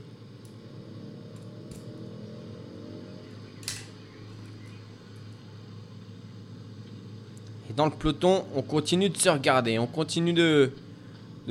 [7.68, 9.78] Et dans le peloton, on continue de se regarder.
[9.78, 10.70] On continue de,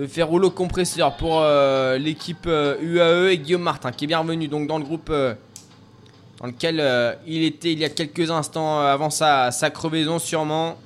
[0.08, 4.66] faire rouleau compresseur pour euh, l'équipe UAE euh, et Guillaume Martin qui est bienvenu donc
[4.66, 5.36] dans le groupe euh,
[6.43, 6.84] dans lequel
[7.25, 10.77] il était il y a quelques instants avant sa crevaison sûrement.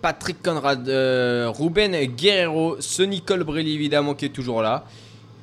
[0.00, 4.86] Patrick Conrad, euh, Ruben Guerrero, Sonny Colbrelli évidemment qui est toujours là.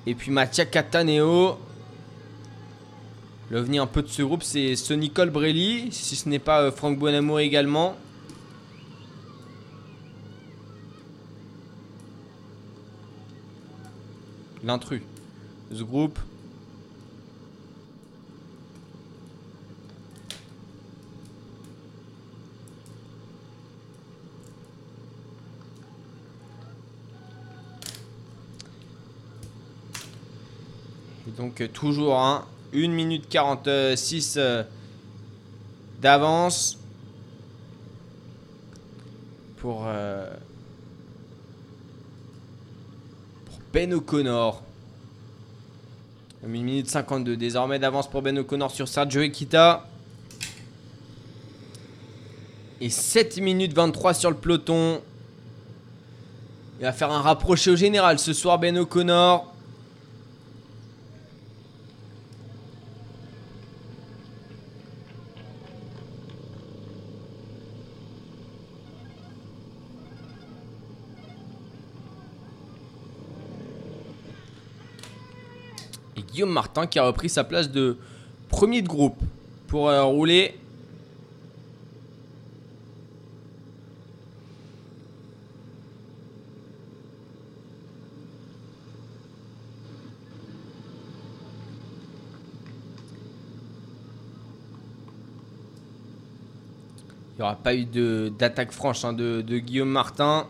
[0.07, 1.59] Et puis Mattia Cataneo.
[3.51, 6.97] L'ovni un peu de ce groupe c'est Sonny Colbrelli, si ce n'est pas euh, Franck
[6.97, 7.95] Bonamour également.
[14.67, 15.01] L'intrus.
[15.71, 16.19] Ce groupe.
[31.37, 34.63] Donc euh, toujours 1 minute 46 euh,
[36.01, 36.77] d'avance
[39.55, 40.29] pour, euh,
[43.45, 44.61] pour Ben O'Connor.
[46.45, 49.85] 1 minute 52 désormais d'avance pour Ben O'Connor sur Sergio Equita.
[52.79, 55.01] Et 7 minutes 23 sur le peloton.
[56.79, 59.53] Il va faire un rapproché au général ce soir Ben O'Connor.
[76.21, 77.97] Guillaume Martin qui a repris sa place de
[78.49, 79.19] premier de groupe
[79.67, 80.55] pour euh, rouler.
[97.33, 97.85] Il n'y aura pas eu
[98.31, 100.47] d'attaque franche hein, de Guillaume Martin.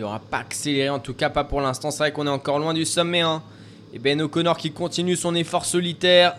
[0.00, 1.90] Il n'aura pas accéléré, en tout cas pas pour l'instant.
[1.90, 3.20] C'est vrai qu'on est encore loin du sommet.
[3.20, 3.42] Hein.
[3.92, 6.36] Et Ben O'Connor qui continue son effort solitaire.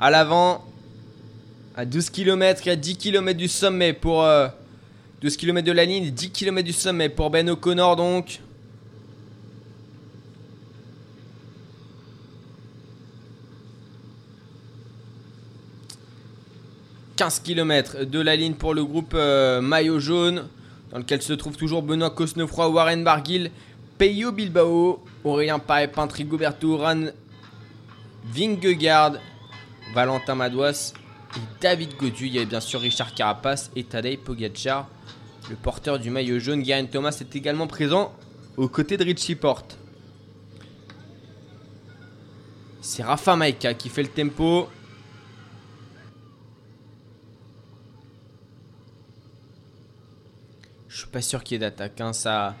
[0.00, 0.64] À l'avant.
[1.76, 4.22] À 12 km à 10 km du sommet pour...
[4.22, 4.48] 12 euh,
[5.38, 8.38] km de la ligne, 10 km du sommet pour Ben O'Connor donc.
[17.18, 20.48] «15 km de la ligne pour le groupe euh, maillot jaune
[20.90, 23.50] dans lequel se trouve toujours Benoît Cosnefroy, Warren Barguil,
[23.98, 27.06] Peyo Bilbao, Aurélien Paepin, Rigoberto Ran,
[28.24, 29.14] Vingegaard,
[29.94, 30.92] Valentin Madouas
[31.36, 32.26] et David Godu.
[32.26, 34.88] Il y avait bien sûr Richard Carapace et Tadej Pogacar.
[35.50, 38.14] Le porteur du maillot jaune, Garen Thomas, est également présent
[38.56, 39.78] aux côtés de Richie Porte.
[42.80, 44.68] C'est Rafa Maika qui fait le tempo.
[51.08, 52.00] Suis pas sûr qu'il y ait d'attaque.
[52.00, 52.54] Hein, ça...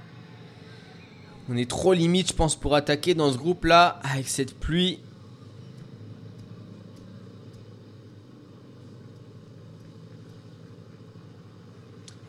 [1.50, 5.00] On est trop limite, je pense, pour attaquer dans ce groupe-là avec cette pluie.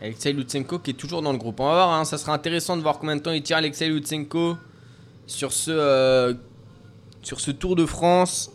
[0.02, 1.60] Alexei Lutsenko qui est toujours dans le groupe.
[1.60, 3.90] On va voir, hein, ça sera intéressant de voir combien de temps il tient Alexei
[3.90, 4.58] Lutsenko
[5.28, 6.34] sur ce, euh,
[7.22, 8.52] sur ce Tour de France.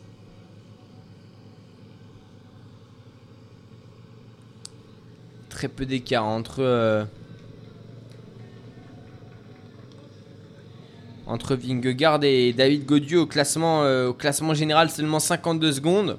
[5.50, 7.04] Très peu d'écart entre, euh,
[11.26, 16.18] entre Vingegaard et David Godieu au classement, euh, au classement général, seulement 52 secondes.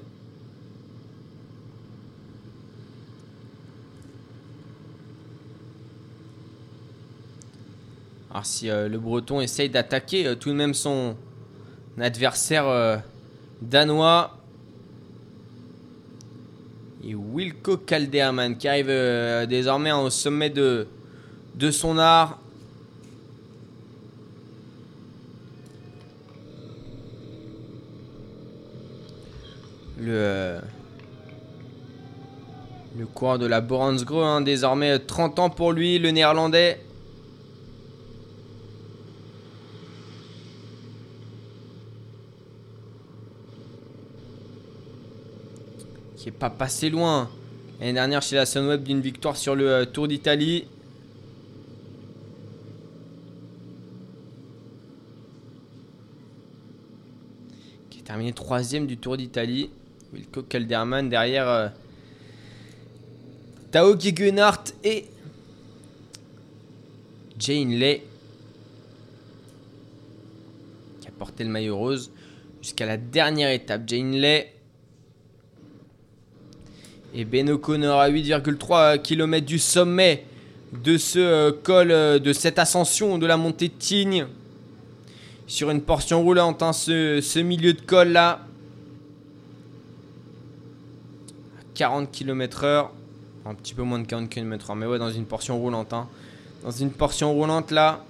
[8.30, 11.16] Alors si euh, le Breton essaye d'attaquer euh, tout de même son
[11.98, 13.02] adversaire
[13.62, 14.36] danois.
[17.02, 18.88] Et Wilco Calderman qui arrive
[19.48, 20.86] désormais au sommet de
[21.70, 22.38] son art.
[30.16, 30.58] Le,
[32.98, 36.80] le coureur de la Boransgro, hein, désormais 30 ans pour lui, le néerlandais.
[46.30, 47.30] pas passé loin.
[47.80, 50.66] L'année dernière chez la Sunweb d'une victoire sur le euh, Tour d'Italie.
[57.90, 59.70] Qui est terminé troisième du Tour d'Italie.
[60.12, 61.68] Wilco Calderman derrière euh,
[63.70, 65.06] Tao Gegenhardt et
[67.38, 68.02] Jane Lay
[71.00, 72.10] qui a porté le maillot rose
[72.62, 73.82] jusqu'à la dernière étape.
[73.86, 74.52] Jane Lay
[77.14, 80.24] et Ben O'Connor à 8,3 km du sommet
[80.84, 84.26] de ce euh, col, euh, de cette ascension de la montée de Tignes.
[85.46, 88.46] Sur une portion roulante, hein, ce, milieu de col là.
[91.76, 92.88] 40 km/h.
[93.44, 95.92] Un petit peu moins de 40 km/h, mais ouais, dans une portion roulante.
[95.92, 96.08] Hein.
[96.64, 98.04] Dans une portion roulante là.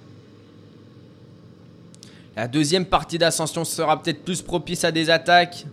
[2.35, 5.65] La deuxième partie d'ascension sera peut-être plus propice à des attaques.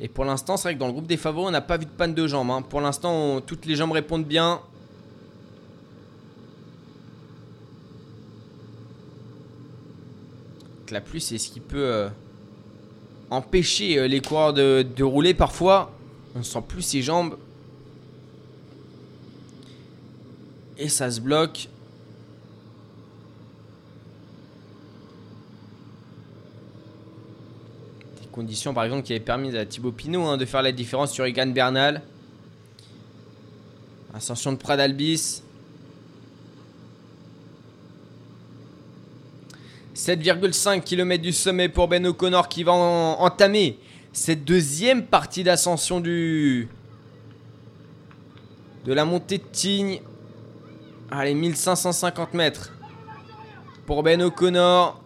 [0.00, 1.84] Et pour l'instant, c'est vrai que dans le groupe des favoris, on n'a pas vu
[1.84, 2.50] de panne de jambes.
[2.50, 2.62] Hein.
[2.62, 4.60] Pour l'instant, toutes les jambes répondent bien.
[10.92, 12.08] la pluie, c'est ce qui peut euh,
[13.30, 15.92] empêcher euh, les coureurs de, rouler parfois.
[16.34, 17.36] On ne sent plus ses jambes.
[20.78, 21.68] Et ça se bloque.
[28.32, 31.24] Condition par exemple qui avait permis à Thibaut Pinot hein, de faire la différence sur
[31.24, 32.02] Egan Bernal.
[34.12, 35.42] Ascension de Pradalbis.
[39.96, 43.78] 7,5 km du sommet pour Ben O'Connor qui va entamer
[44.12, 46.68] cette deuxième partie d'ascension du
[48.84, 50.00] de la montée de Tignes.
[51.10, 52.72] Allez, 1550 mètres
[53.86, 55.02] pour Ben O'Connor.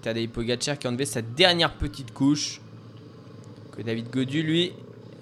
[0.00, 2.62] Tadej Pogacar qui a enlevé sa dernière petite couche.
[3.76, 4.74] Que David Godu, lui, et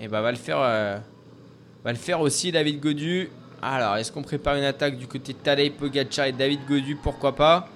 [0.03, 0.99] eh ben, va, le faire, euh,
[1.84, 3.30] va le faire aussi, David Godu.
[3.68, 6.94] Alors, est-ce qu'on prépare une attaque du côté de Tadej Pogacar et David Godu?
[6.94, 7.68] Pourquoi pas?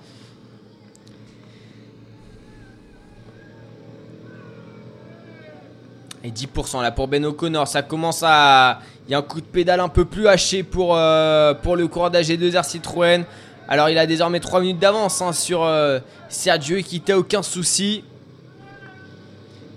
[6.23, 8.79] Et 10% là pour Ben O'Connor, ça commence à...
[9.09, 11.89] Il y a un coup de pédale un peu plus haché pour, euh, pour le
[11.89, 13.25] coureur d'AG2R Citroën.
[13.67, 18.05] Alors il a désormais 3 minutes d'avance hein, sur euh, Sergio qui n'a aucun souci.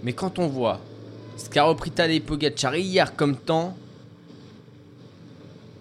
[0.04, 0.80] Mais quand on voit
[1.38, 3.76] ce qu'a repris Tadej Pogacar hier comme temps,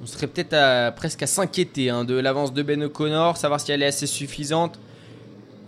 [0.03, 3.83] on serait peut-être presque à s'inquiéter hein, de l'avance de Ben O'Connor, savoir si elle
[3.83, 4.79] est assez suffisante.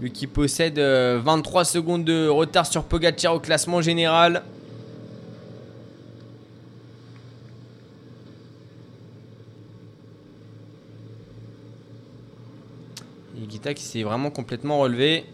[0.01, 4.43] Lui qui possède 23 euh, secondes de retard sur Pogacar au classement général.
[13.73, 15.25] qui s'est vraiment complètement relevé.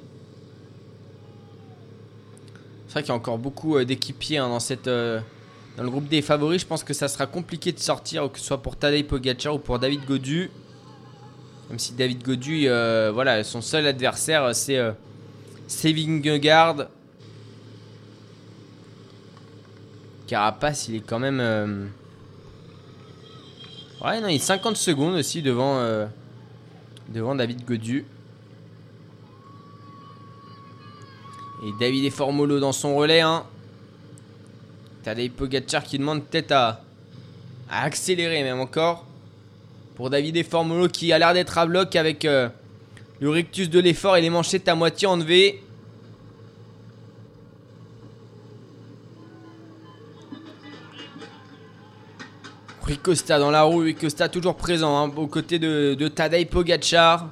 [2.86, 5.20] C'est vrai qu'il y a encore beaucoup euh, d'équipiers hein, dans, cette, euh,
[5.76, 6.60] dans le groupe des favoris.
[6.62, 9.58] Je pense que ça sera compliqué de sortir, que ce soit pour Tadej Pogacar ou
[9.58, 10.50] pour David Godu.
[11.68, 16.86] Même si David Godu, euh, voilà, son seul adversaire, c'est Vingegaard.
[20.26, 21.40] Carapace, il est quand même...
[21.40, 21.86] euh,
[24.02, 26.06] Ouais, non, il est 50 secondes aussi devant, euh,
[27.08, 28.06] devant David Godu.
[31.62, 33.20] Et David et Formolo dans son relais.
[33.20, 33.44] Hein.
[35.02, 36.80] Tadej Pogacar qui demande peut-être à,
[37.70, 39.06] accélérer même encore.
[39.94, 42.48] Pour David et Formolo qui a l'air d'être à bloc avec euh,
[43.20, 45.62] le rictus de l'effort et les manchettes à moitié enlevées.
[52.82, 56.48] Rui Costa dans la roue, Rui Costa toujours présent hein, aux côtés de, de Tadej
[56.48, 57.30] Pogacar.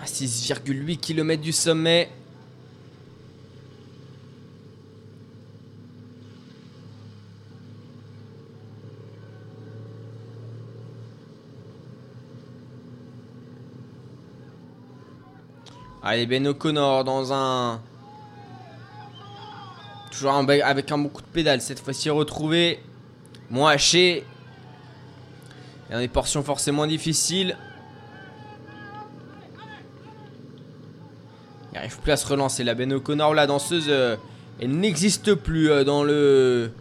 [0.00, 2.08] À 6,8 km du sommet.
[16.10, 17.82] Allez, Ben O'Connor dans un.
[20.10, 22.82] Toujours avec un bon coup de pédale, cette fois-ci retrouvé.
[23.50, 24.24] Moins haché.
[25.90, 27.58] Dans des portions forcément difficiles.
[31.72, 32.64] Il n'arrive plus à se relancer.
[32.64, 34.16] La Ben O'Connor, la danseuse, euh,
[34.62, 36.72] elle n'existe plus euh, dans le.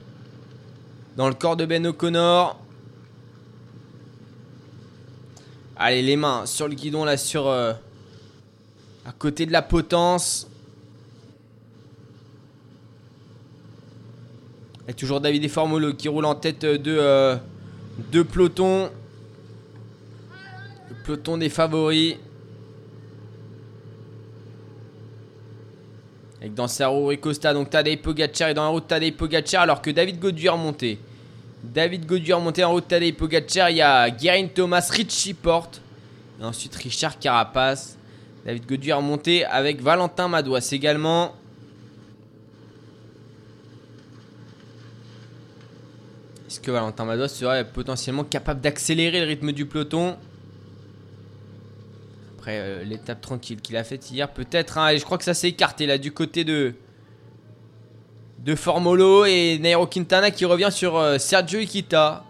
[1.17, 2.57] Dans le corps de Ben O'Connor.
[5.75, 7.47] Allez, les mains sur le guidon là, sur.
[7.47, 7.73] euh,
[9.07, 10.47] à côté de la potence.
[14.89, 17.37] Et toujours David et Formolo qui roule en tête de euh,
[18.11, 18.89] deux pelotons.
[20.89, 22.15] Le peloton des favoris.
[26.39, 29.63] Avec dans sa roue Rui Costa, donc Tadej Pogacar est dans la route Tadej Pogacar
[29.63, 30.99] alors que David Godu est remonté.
[31.63, 33.69] David Godu est remonté en route Tadej Pogacar.
[33.69, 35.81] Il y a Guerin Thomas, Richie Porte.
[36.39, 37.96] Et ensuite Richard Carapace.
[38.47, 41.35] David Godu est remonté avec Valentin Madouas également.
[46.47, 50.15] Est-ce que Valentin Madouas serait potentiellement capable d'accélérer le rythme du peloton?
[52.39, 54.77] Après euh, l'étape tranquille qu'il a faite hier, peut-être.
[54.77, 56.73] hein, et je crois que ça s'est écarté là du côté de
[58.55, 62.23] Formolo et Nairo Quintana qui revient sur euh, Sergio Ikita.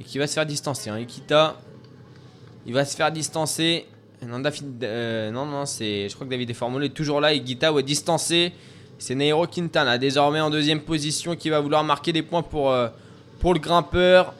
[0.00, 0.88] Et qui va se faire distancer.
[0.88, 0.96] Hein.
[0.96, 1.60] Ikita,
[2.66, 3.86] il va se faire distancer.
[4.22, 6.08] Euh, non, non, c'est.
[6.08, 7.32] Je crois que David est toujours là.
[7.32, 8.52] Et Guita va distancer.
[8.98, 12.88] C'est Nairo Quintana, désormais en deuxième position, qui va vouloir marquer des points pour, euh,
[13.42, 14.32] le grimpeur.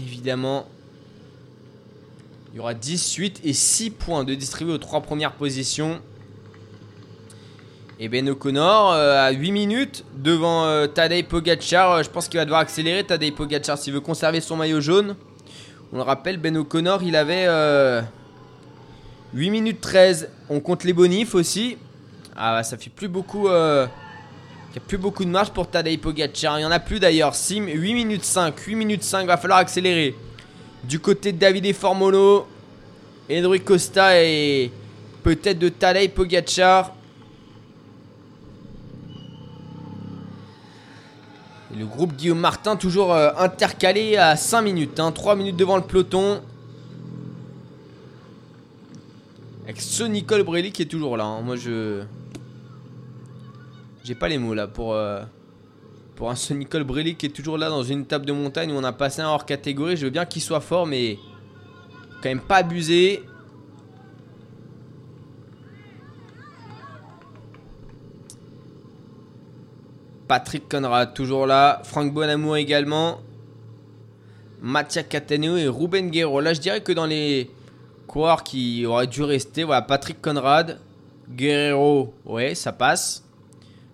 [0.00, 0.66] Évidemment,
[2.52, 6.00] il y aura 18 et 6 points de distribuer aux trois premières positions.
[8.00, 12.02] Et Ben O'Connor euh, à 8 minutes devant Tadej Pogacar.
[12.02, 15.14] Je pense qu'il va devoir accélérer Tadej Pogacar s'il veut conserver son maillot jaune.
[15.92, 18.02] On le rappelle, Ben O'Connor, il avait euh,
[19.34, 20.28] 8 minutes 13.
[20.50, 21.78] On compte les bonifs aussi.
[22.36, 23.48] Ah, ça fait plus beaucoup.
[23.48, 23.86] euh,
[24.68, 26.58] Il n'y a plus beaucoup de marge pour Tadej Pogacar.
[26.58, 27.34] Il n'y en a plus d'ailleurs.
[27.34, 28.58] Sim, 8 minutes 5.
[28.58, 29.26] 8 minutes 5.
[29.26, 30.14] Va falloir accélérer.
[30.84, 32.46] Du côté de David et Formolo.
[33.30, 34.70] Henry Costa et
[35.22, 36.94] peut-être de Tadej Pogacar.
[41.78, 44.98] Le groupe Guillaume Martin toujours euh, intercalé à 5 minutes.
[45.00, 46.40] hein, 3 minutes devant le peloton.
[49.64, 51.24] Avec ce Nicole Brelli qui est toujours là.
[51.24, 51.40] hein.
[51.42, 52.02] Moi je.
[54.04, 54.94] J'ai pas les mots là pour.
[54.94, 55.22] euh,
[56.16, 58.76] Pour un ce Nicole Brelli qui est toujours là dans une table de montagne où
[58.76, 59.96] on a passé un hors catégorie.
[59.96, 61.18] Je veux bien qu'il soit fort, mais.
[62.22, 63.22] Quand même pas abusé.
[70.28, 71.80] Patrick Conrad toujours là.
[71.84, 73.20] Franck Bonamour également.
[74.60, 76.40] Mattia Cataneo et Ruben Guerrero.
[76.40, 77.50] Là, je dirais que dans les
[78.06, 80.78] coureurs qui auraient dû rester, voilà, Patrick Conrad,
[81.30, 83.24] Guerrero, ouais, ça passe.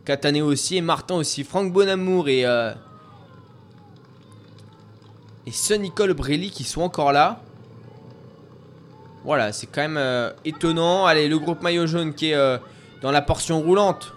[0.04, 1.44] Cataneo aussi et Martin aussi.
[1.44, 2.44] Franck Bonamour et.
[2.44, 2.72] Euh,
[5.46, 7.40] et ce Nicole Brelli qui sont encore là.
[9.24, 11.06] Voilà, c'est quand même euh, étonnant.
[11.06, 12.58] Allez, le groupe maillot jaune qui est euh,
[13.02, 14.13] dans la portion roulante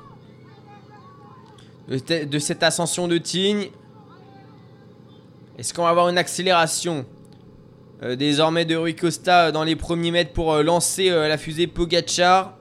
[1.88, 3.70] de, te- de cette ascension de Tignes.
[5.58, 7.06] Est-ce qu'on va avoir une accélération
[8.04, 11.66] euh, désormais de Rui Costa euh, dans les premiers mètres pour euh, lancer la fusée
[11.68, 12.54] Pogachar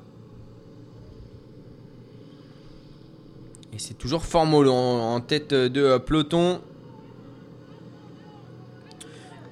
[3.74, 6.62] Et c'est toujours Formolo en, en tête de peloton.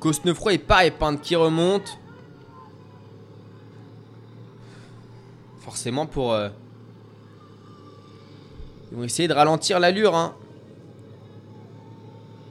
[0.01, 1.99] Cosnefroy et Paré-Pinte qui remonte.
[5.61, 6.35] Forcément pour...
[8.95, 10.15] ils vont essayer de ralentir l'allure.
[10.15, 10.37] Hein,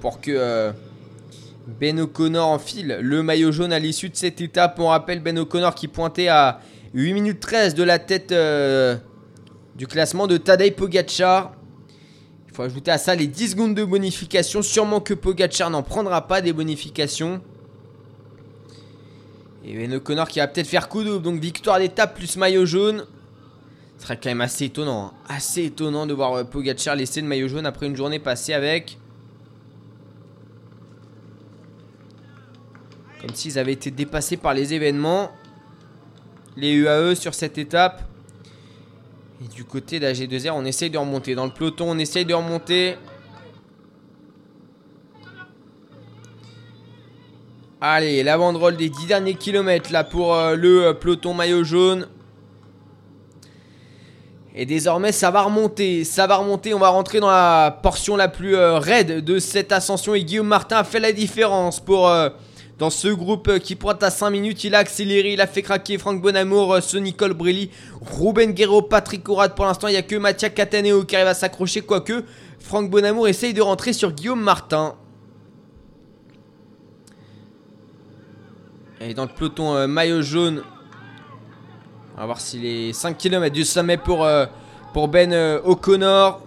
[0.02, 0.74] pour que euh,
[1.80, 4.78] Ben O'Connor enfile le maillot jaune à l'issue de cette étape.
[4.78, 6.60] On rappelle Ben O'Connor qui pointait à
[6.94, 8.98] 8 minutes 13 de la tête euh,
[9.76, 11.54] du classement de Tadej Pogacar.
[12.50, 14.62] Il faut ajouter à ça les 10 secondes de bonification.
[14.62, 17.40] Sûrement que Pogacar n'en prendra pas des bonifications.
[19.64, 21.06] Et Ben O'Connor qui va peut-être faire coup.
[21.20, 23.06] Donc victoire d'étape plus maillot jaune.
[24.04, 25.06] Ce serait quand même assez étonnant.
[25.06, 25.14] Hein.
[25.30, 28.98] Assez étonnant de voir euh, Pogacar laisser le maillot jaune après une journée passée avec.
[33.22, 35.32] Comme s'ils avaient été dépassés par les événements.
[36.58, 38.04] Les UAE sur cette étape.
[39.42, 41.34] Et du côté de la G2R, on essaye de remonter.
[41.34, 42.98] Dans le peloton, on essaye de remonter.
[47.80, 52.10] Allez, la banderole des 10 derniers kilomètres là pour euh, le euh, peloton maillot jaune.
[54.56, 56.04] Et désormais, ça va remonter.
[56.04, 56.74] Ça va remonter.
[56.74, 60.14] On va rentrer dans la portion la plus euh, raide de cette ascension.
[60.14, 62.12] Et Guillaume Martin a fait la différence pour
[62.80, 64.64] dans ce groupe qui pointe à 5 minutes.
[64.64, 65.34] Il a accéléré.
[65.34, 69.56] Il a fait craquer Franck Bonamour, ce Nicole Brilly, Ruben Guerrero, Patrick Corrad.
[69.56, 71.82] Pour l'instant, il n'y a que Mathias Cataneo qui arrive à s'accrocher.
[71.82, 72.24] Quoique,
[72.60, 74.96] Franck Bonamour essaye de rentrer sur Guillaume Martin.
[79.02, 80.64] Et dans le peloton euh, maillot jaune.
[82.16, 84.46] On va voir s'il est 5 km du sommet pour, euh,
[84.94, 86.42] pour Ben euh, O'Connor.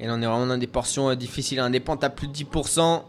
[0.00, 3.02] Et là on est vraiment dans des portions difficiles, hein, des à plus de 10%.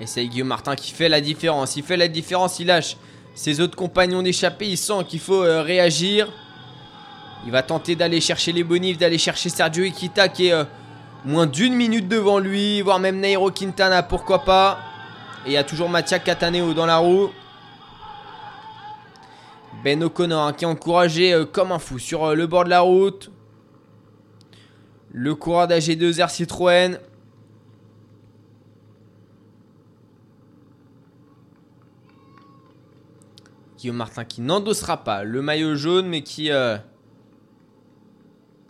[0.00, 1.76] Et c'est Guillaume Martin qui fait la différence.
[1.76, 2.96] Il fait la différence, il lâche
[3.34, 6.32] ses autres compagnons d'échappée, il sent qu'il faut euh, réagir.
[7.44, 10.64] Il va tenter d'aller chercher les bonifs, d'aller chercher Sergio Ikita qui est euh,
[11.24, 14.78] moins d'une minute devant lui, voire même Nairo Quintana, pourquoi pas.
[15.46, 17.30] Et il y a toujours Mattia Cataneo dans la roue.
[19.84, 22.80] Ben O'Connor hein, qui est encouragé euh, comme un fou sur le bord de la
[22.80, 23.30] route.
[25.12, 26.98] Le coureur d'AG2R Citroën.
[33.78, 36.76] Guillaume Martin qui n'endossera pas le maillot jaune, mais qui euh,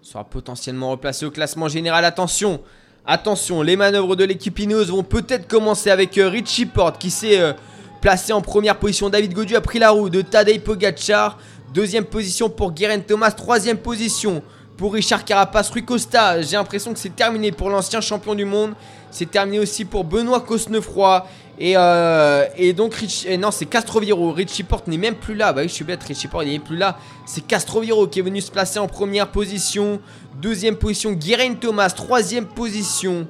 [0.09, 2.03] sera potentiellement replacé au classement général.
[2.07, 2.63] Attention,
[3.05, 7.39] attention, les manœuvres de l'équipe Ineos vont peut-être commencer avec euh, Richie Porte qui s'est
[7.39, 7.53] euh,
[8.01, 9.11] placé en première position.
[9.11, 11.39] David Godu a pris la roue de Tadej Pogacar.
[11.75, 13.33] Deuxième position pour Guerin Thomas.
[13.33, 14.43] Troisième position
[14.79, 15.71] pour Richard Carapace.
[15.71, 18.73] Rui Costa, j'ai l'impression que c'est terminé pour l'ancien champion du monde.
[19.11, 21.27] C'est terminé aussi pour Benoît Cosnefroy.
[21.59, 24.31] Et, euh, et donc, Rich, non, c'est Castroviro.
[24.31, 25.53] Richie Porte n'est même plus là.
[25.53, 26.97] Bah oui, je suis bête, Richie Porte, n'est plus là.
[27.27, 30.01] C'est Castroviro qui est venu se placer en première position.
[30.41, 31.91] Deuxième position, Guérin Thomas.
[31.91, 33.27] Troisième position,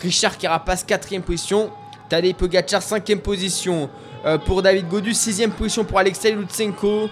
[0.00, 0.82] Richard Carapace.
[0.82, 1.70] Quatrième position,
[2.08, 2.82] Tadej Pogacar.
[2.82, 3.88] Cinquième position
[4.26, 5.14] euh, pour David Godu.
[5.14, 7.08] Sixième position pour Alexei Lutsenko.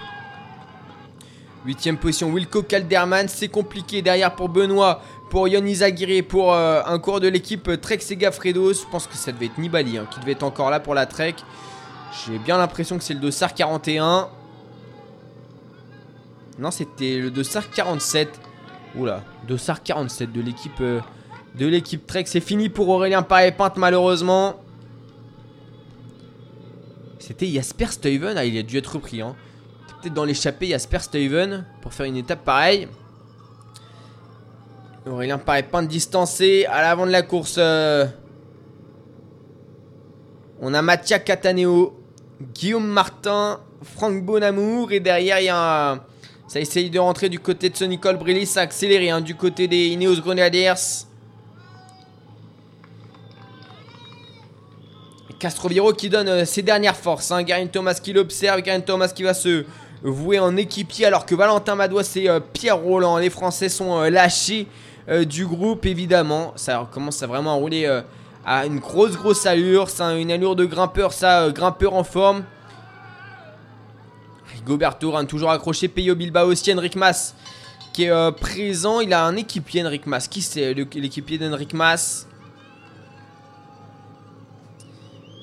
[1.64, 3.28] Huitième position, Wilco Calderman.
[3.28, 5.00] C'est compliqué derrière pour Benoît
[5.30, 8.72] pour Yon Izagiri pour euh, un cours de l'équipe Trek Sega Fredo.
[8.72, 11.06] Je pense que ça devait être Nibali hein, qui devait être encore là pour la
[11.06, 11.36] Trek.
[12.26, 14.28] J'ai bien l'impression que c'est le Dossard 41.
[16.58, 18.40] Non, c'était le Dossard 47.
[18.96, 21.00] Oula, Dossard 47 de l'équipe euh,
[21.54, 22.24] de l'équipe Trek.
[22.26, 24.56] C'est fini pour Aurélien Paré-Pinte malheureusement.
[27.20, 28.36] C'était Jasper Stuyven.
[28.36, 29.20] Ah, il a dû être repris.
[29.20, 29.36] Hein.
[30.10, 32.88] Dans l'échappée Jasper Stuyven pour faire une étape pareille.
[35.06, 37.56] Aurélien paraît pas de distancer à l'avant de la course.
[37.58, 38.06] Euh.
[40.60, 42.00] On a Mattia Cataneo,
[42.54, 44.92] Guillaume Martin, Franck Bonamour.
[44.92, 46.00] Et derrière, il y a un...
[46.48, 48.44] Ça essaye de rentrer du côté de Sonny Colbrelli.
[48.46, 50.74] Ça a accéléré du côté des Ineos Grenadiers.
[55.38, 57.32] Castroviro qui donne euh, ses dernières forces.
[57.32, 57.42] Hein.
[57.42, 58.60] Garin Thomas qui l'observe.
[58.60, 59.64] Garin Thomas qui va se
[60.02, 61.06] vouer en équipier.
[61.06, 63.18] Alors que Valentin Madois et euh, Pierre Roland.
[63.18, 64.68] Les Français sont lâchés.
[65.08, 66.52] Euh, du groupe, évidemment.
[66.56, 68.02] Ça commence à vraiment rouler euh,
[68.44, 69.90] à une grosse, grosse allure.
[69.90, 72.44] C'est une allure de grimpeur, ça, euh, grimpeur en forme.
[74.64, 75.88] Goberto toujours accroché.
[75.88, 77.34] Peyo Bilbao aussi, Henrik Mas
[77.92, 79.00] qui est présent.
[79.00, 80.28] Il a un équipier, Henrik Mas.
[80.28, 82.28] Qui c'est l'équipier d'Henrik Mas?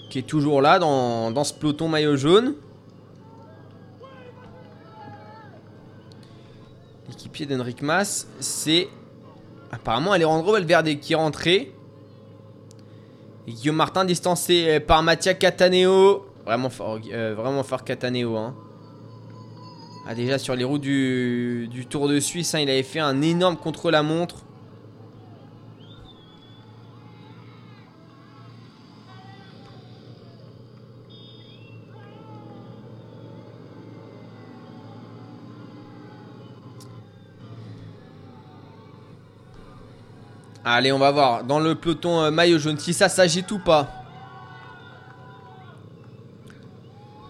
[0.10, 2.54] Qui est toujours là dans ce peloton maillot jaune.
[7.30, 8.88] L'équipier d'Henrik Mas, c'est
[9.72, 11.72] Apparemment, Alejandro Valverde qui est rentré.
[13.48, 16.26] Guillaume Martin distancé par Mattia Cataneo.
[16.44, 18.36] Vraiment fort, euh, vraiment fort Cataneo.
[18.36, 18.56] Hein.
[20.08, 23.58] Ah, déjà sur les routes du, Tour de Suisse, hein, il avait fait un énorme
[23.58, 24.38] contre-la-montre.
[40.72, 43.88] Allez, on va voir dans le peloton euh, maillot jaune si ça s'agite ou pas.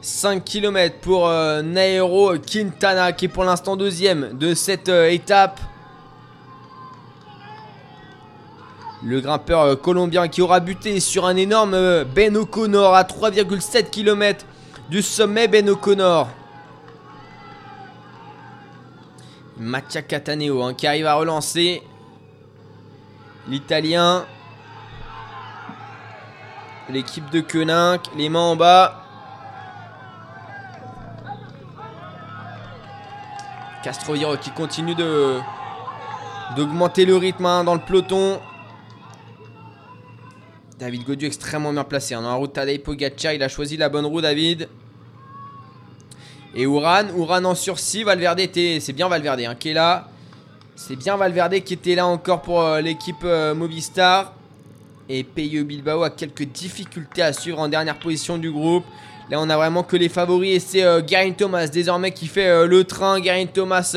[0.01, 5.61] 5 km pour euh, Nairo Quintana qui est pour l'instant deuxième de cette euh, étape.
[9.05, 14.45] Le grimpeur colombien qui aura buté sur un énorme Ben O'Connor à 3,7 km
[14.89, 16.27] du sommet Ben O'Connor.
[20.09, 21.83] Cataneo hein, qui arrive à relancer.
[23.49, 24.25] L'Italien.
[26.89, 28.01] L'équipe de Koenig.
[28.15, 29.03] Les mains en bas.
[33.83, 35.39] Castroviro qui continue de
[36.55, 38.39] d'augmenter le rythme hein, dans le peloton.
[40.77, 42.13] David Godieu extrêmement bien placé.
[42.13, 44.69] Hein, dans route Tadej Pogacar, il a choisi la bonne roue David.
[46.55, 48.41] Et Ouran, Ouran en sursis, Valverde
[48.79, 50.07] c'est bien Valverde hein, qui est là.
[50.81, 54.31] C'est bien Valverde qui était là encore pour euh, l'équipe euh, Movistar.
[55.09, 58.85] Et Peyo Bilbao a quelques difficultés à suivre en dernière position du groupe.
[59.29, 61.01] Là, on a vraiment que les favoris et c'est euh,
[61.37, 63.19] Thomas désormais qui fait le train.
[63.19, 63.93] Garin Thomas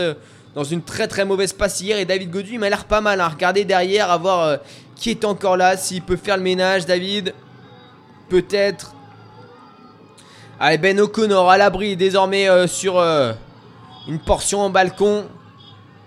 [0.56, 3.20] dans une très très mauvaise passe hier et David Godu il m'a l'air pas mal.
[3.20, 3.28] Hein.
[3.28, 4.58] Regardez derrière, à voir
[4.96, 7.32] qui est encore là, s'il peut faire le ménage, David.
[8.28, 8.92] Peut-être.
[10.58, 13.32] Allez, Ben O'Connor à l'abri désormais euh, sur euh,
[14.08, 15.26] une portion en balcon.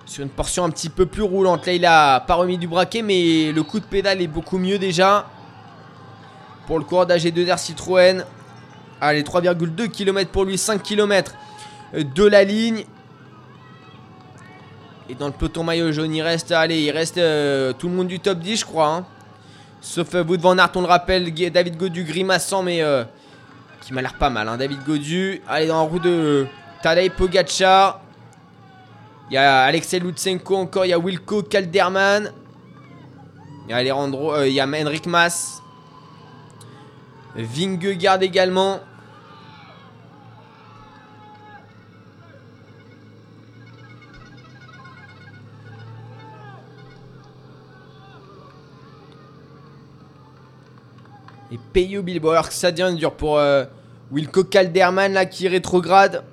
[0.05, 1.65] Sur une portion un petit peu plus roulante.
[1.65, 4.77] Là, il a pas remis du braquet, mais le coup de pédale est beaucoup mieux
[4.77, 5.27] déjà.
[6.67, 8.23] Pour le coureur d'AG2R Citroën.
[9.01, 11.33] Allez, 3,2 km pour lui, 5 km
[11.93, 12.85] de la ligne.
[15.09, 18.07] Et dans le peloton maillot jaune, il reste, allez, il reste euh, tout le monde
[18.07, 18.87] du top 10, je crois.
[18.87, 19.05] Hein.
[19.81, 22.81] Sauf Wood Van on le rappelle, David Godu grimaçant, mais
[23.81, 24.47] qui m'a l'air pas mal.
[24.47, 24.57] Hein.
[24.57, 25.41] David Godu.
[25.47, 26.47] Allez, dans la roue de
[26.81, 28.01] Tadej Pogacar.
[29.29, 30.85] Il y a Alexei Lutsenko encore.
[30.85, 32.31] Il y a Wilco Calderman.
[33.65, 34.33] Il y a Alejandro.
[34.35, 35.61] Euh, il y Henrik Mas.
[37.35, 38.79] Vingegaard également.
[51.51, 52.03] Et Peyo
[52.49, 53.65] que ça devient dur pour euh,
[54.11, 56.23] Wilco Calderman là qui rétrograde.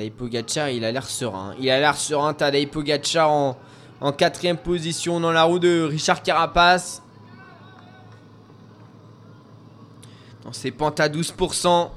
[0.00, 1.54] Il a l'air serein.
[1.58, 3.56] Il a l'air serein, Tadej Pogacar en,
[4.00, 7.02] en quatrième position dans la roue de Richard Carapace.
[10.44, 11.90] Dans ses pentes à 12%.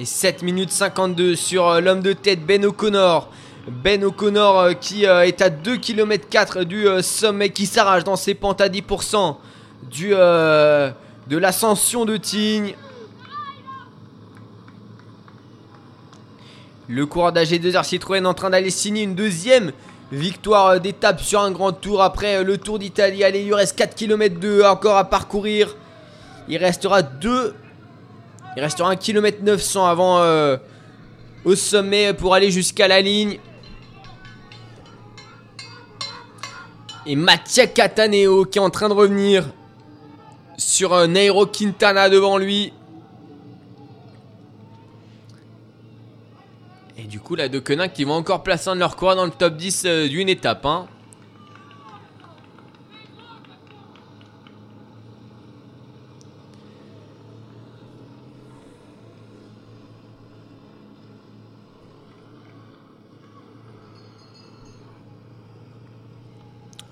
[0.00, 3.28] Et 7 minutes 52 sur euh, l'homme de tête Ben O'Connor.
[3.66, 8.14] Ben O'Connor euh, qui euh, est à 2 km 4 du sommet qui s'arrache dans
[8.14, 9.38] ses pentes à 10%
[9.82, 10.92] du, de
[11.30, 12.74] l'ascension de Tignes.
[16.88, 19.72] Le coureur d'AG2R Citroën en train d'aller signer une deuxième
[20.10, 23.24] victoire d'étape sur un grand tour après le Tour d'Italie.
[23.24, 25.76] Allez, il lui reste 4 km 2 encore à parcourir.
[26.48, 27.54] Il restera 2
[28.58, 30.56] il restera 1 km 900 avant euh,
[31.44, 33.38] au sommet pour aller jusqu'à la ligne.
[37.06, 39.44] Et Mattia Cataneo qui est en train de revenir
[40.78, 42.72] sur Nairo Quintana devant lui.
[46.96, 49.24] Et du coup, là, De Koenig qui vont encore placer un de leurs coureurs dans
[49.24, 50.64] le top 10 euh, d'une étape.
[50.64, 50.86] Hein.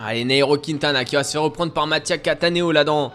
[0.01, 3.13] Allez, Nairo Quintana qui va se faire reprendre par Mattia Cataneo là-dedans.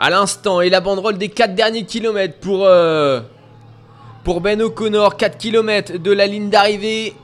[0.00, 0.60] À l'instant.
[0.60, 3.20] Et la banderole des 4 derniers kilomètres pour, euh,
[4.22, 5.16] pour Ben O'Connor.
[5.16, 7.14] 4 km de la ligne d'arrivée.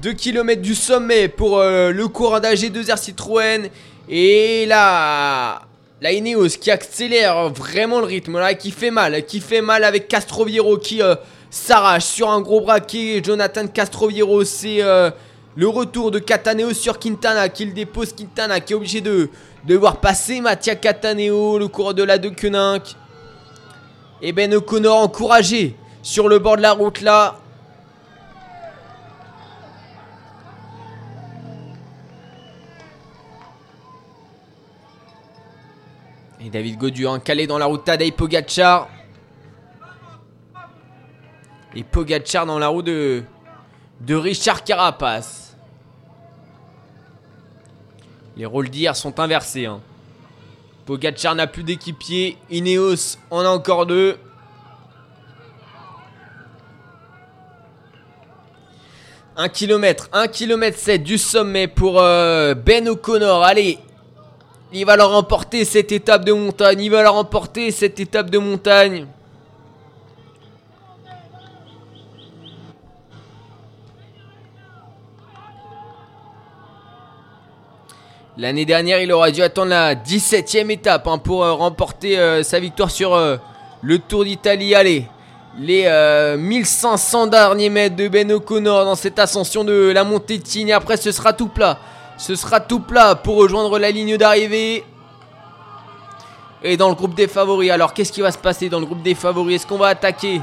[0.00, 3.68] 2 km du sommet pour euh, le courant d'AG2R Citroën.
[4.08, 5.62] Et là,
[6.00, 10.06] la Ineos qui accélère vraiment le rythme là, qui fait mal, qui fait mal avec
[10.06, 11.16] Castroviero qui euh,
[11.50, 13.22] s'arrache sur un gros braquet.
[13.24, 14.82] Jonathan Castroviero, c'est
[15.56, 19.30] le retour de Cataneo sur Quintana, qui le dépose Quintana, qui est obligé de,
[19.72, 22.96] voir passer Mattia Cataneo, le coureur de la de Koenig.
[24.20, 27.38] Et Ben O'Connor encouragé sur le bord de la route là.
[36.40, 38.88] Et David Godu calé dans la route Tadej Pogacar.
[41.74, 43.22] Et Pogacar dans la roue de,
[44.00, 45.43] de Richard Carapace.
[48.36, 49.66] Les rôles d'hier sont inversés.
[49.66, 49.80] Hein.
[50.86, 52.36] Pogacar n'a plus d'équipier.
[52.50, 54.16] Ineos en a encore deux.
[59.36, 63.42] Un kilomètre, 1 km 7 du sommet pour euh, Ben O'Connor.
[63.42, 63.78] Allez,
[64.72, 66.80] il va leur remporter cette étape de montagne.
[66.80, 69.06] Il va leur remporter cette étape de montagne.
[78.36, 82.58] L'année dernière, il aura dû attendre la 17ème étape hein, pour euh, remporter euh, sa
[82.58, 83.36] victoire sur euh,
[83.80, 84.74] le Tour d'Italie.
[84.74, 85.06] Allez,
[85.56, 85.86] les
[86.36, 90.72] 1500 derniers mètres de Ben O'Connor dans cette ascension de la montée de.
[90.72, 91.78] Après, ce sera tout plat.
[92.18, 94.84] Ce sera tout plat pour rejoindre la ligne d'arrivée.
[96.64, 99.02] Et dans le groupe des favoris, alors qu'est-ce qui va se passer dans le groupe
[99.02, 99.56] des favoris?
[99.56, 100.40] Est-ce qu'on va attaquer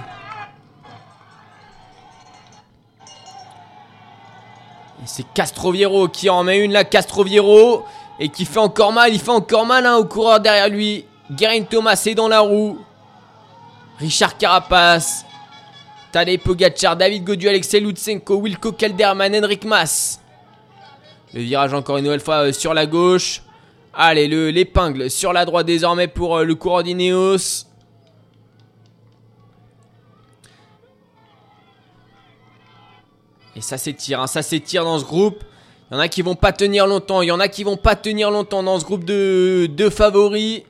[5.02, 7.84] Et c'est Castroviero qui en met une là, Castroviero.
[8.20, 11.06] Et qui fait encore mal, il fait encore mal hein, au coureur derrière lui.
[11.32, 12.78] Guerin Thomas est dans la roue.
[13.98, 15.26] Richard Carapace.
[16.12, 20.20] Tadej Pogacar, David Godu, Alexei Lutsenko, Wilco Kelderman, Henrik Mas.
[21.34, 23.42] Le virage encore une nouvelle fois euh, sur la gauche.
[23.94, 27.66] Allez, l'épingle sur la droite désormais pour euh, le coureur d'Ineos.
[33.56, 35.44] Et ça s'étire, hein, ça s'étire dans ce groupe.
[35.90, 37.22] Il y en a qui vont pas tenir longtemps.
[37.22, 40.64] Il y en a qui vont pas tenir longtemps dans ce groupe de, favoris.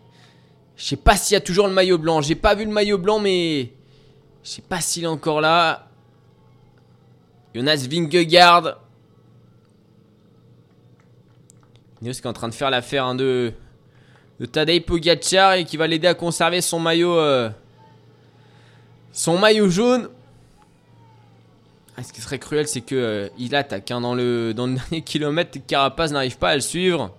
[0.75, 2.21] Je sais pas s'il y a toujours le maillot blanc.
[2.21, 3.71] J'ai pas vu le maillot blanc, mais
[4.43, 5.88] je sais pas s'il est encore là.
[7.53, 8.79] Jonas Vingegaard.
[12.01, 13.53] Neos qui est en train de faire l'affaire hein, de,
[14.39, 17.51] de Tadej Pogacar et qui va l'aider à conserver son maillot, euh,
[19.11, 20.09] son maillot jaune.
[22.02, 25.60] Ah, ce qui serait cruel, c'est que euh, il attaque dans, le, dernier kilomètre.
[25.68, 27.12] Carapace n'arrive pas à le suivre.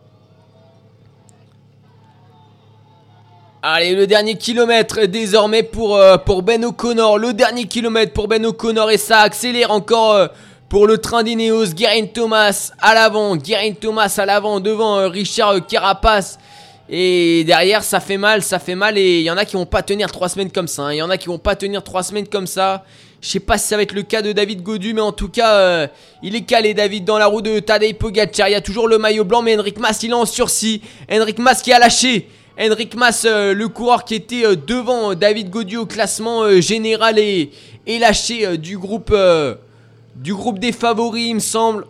[3.62, 7.18] Allez, le dernier kilomètre désormais pour, euh, Ben O'Connor.
[7.18, 10.26] Le dernier kilomètre pour Ben O'Connor et ça accélère encore euh,
[10.68, 11.74] pour le train d'Ineos.
[11.74, 13.36] Guerin Thomas à l'avant.
[13.36, 16.40] Guerin Thomas à l'avant devant Richard Carapace.
[16.88, 18.98] Et derrière, ça fait mal, ça fait mal.
[18.98, 20.82] Et il y en a qui vont pas tenir trois semaines comme ça.
[20.82, 20.92] Hein.
[20.94, 22.84] Il y en a qui vont pas tenir trois semaines comme ça.
[23.22, 25.28] Je sais pas si ça va être le cas de David Godu, mais en tout
[25.28, 25.86] cas, euh,
[26.24, 28.48] il est calé, David, dans la roue de Tadej Pogacar.
[28.48, 30.82] Il y a toujours le maillot blanc, mais Henrik Mas, il est en sursis.
[31.08, 32.28] Henrik Mas qui a lâché.
[32.58, 37.50] Henrik Mas, euh, le coureur qui était euh, devant David Godu au classement général, est,
[37.86, 39.14] lâché du groupe
[40.16, 41.86] du groupe des favoris, il me semble.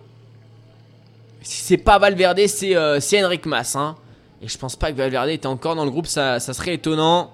[1.41, 3.75] Si c'est pas Valverde, c'est Henrik Mas.
[3.75, 3.97] Hein.
[4.43, 7.31] Et je pense pas que Valverde était encore dans le groupe, ça serait étonnant.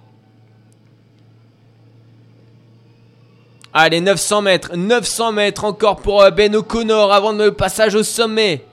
[3.72, 4.76] Allez, 900 mètres.
[4.76, 8.64] 900 mètres encore pour euh, Ben O'Connor avant le passage au sommet.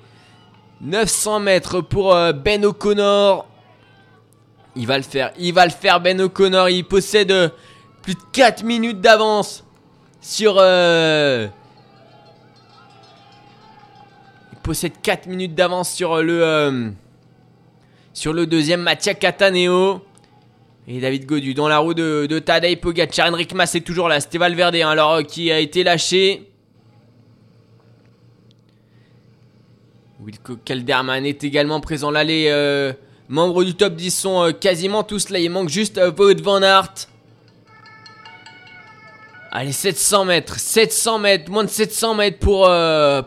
[0.82, 3.46] 900 mètres pour euh, Ben O'Connor.
[4.78, 5.32] Il va le faire.
[5.38, 6.70] Il va le faire, Ben O'Connor.
[6.70, 7.50] Il possède euh,
[8.02, 9.66] plus de 4 minutes d'avance
[10.22, 10.56] sur...
[10.56, 11.50] il
[14.64, 16.94] possède 4 minutes d'avance sur le...
[18.14, 20.02] sur le deuxième, Mattia Cataneo.
[20.88, 23.34] Et David Godu dans la roue de, de Tadej Pogacar.
[23.34, 24.20] Enric Mas est toujours là.
[24.20, 26.48] C'était Valverde hein, alors, euh, qui a été lâché.
[30.24, 32.24] Wilco Kelderman est également présent là.
[32.24, 32.94] Les euh,
[33.30, 35.40] membres du top 10 sont euh, quasiment tous là.
[35.40, 36.94] Il manque juste Wout Van Aert.
[39.52, 42.70] Allez, 700 mètres, 700 mètres, moins de 700 mètres pour,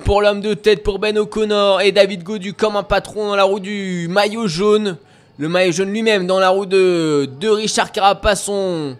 [0.05, 3.45] pour l'homme de tête, pour Ben O'Connor et David Godu comme un patron dans la
[3.45, 4.99] roue du maillot jaune.
[5.41, 8.97] Le maillot jaune lui-même dans la roue de, de Richard Carapace, son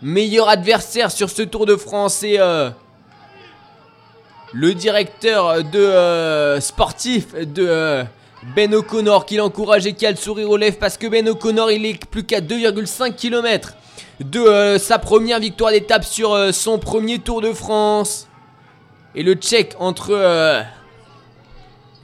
[0.00, 2.22] meilleur adversaire sur ce Tour de France.
[2.22, 2.70] Et euh,
[4.52, 8.04] le directeur euh, sportif de euh,
[8.54, 11.72] Ben O'Connor qui l'encourage et qui a le sourire aux lèvres parce que Ben O'Connor
[11.72, 13.74] il est plus qu'à 2,5 km
[14.20, 18.28] de sa première victoire d'étape sur son premier Tour de France.
[19.16, 20.12] Et le check entre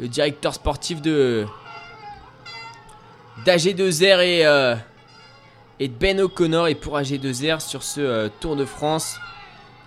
[0.00, 1.46] le directeur sportif de
[3.48, 4.76] d'AG2R et, euh,
[5.98, 6.68] Ben O'Connor.
[6.68, 9.16] Et pour AG2R sur ce euh, Tour de France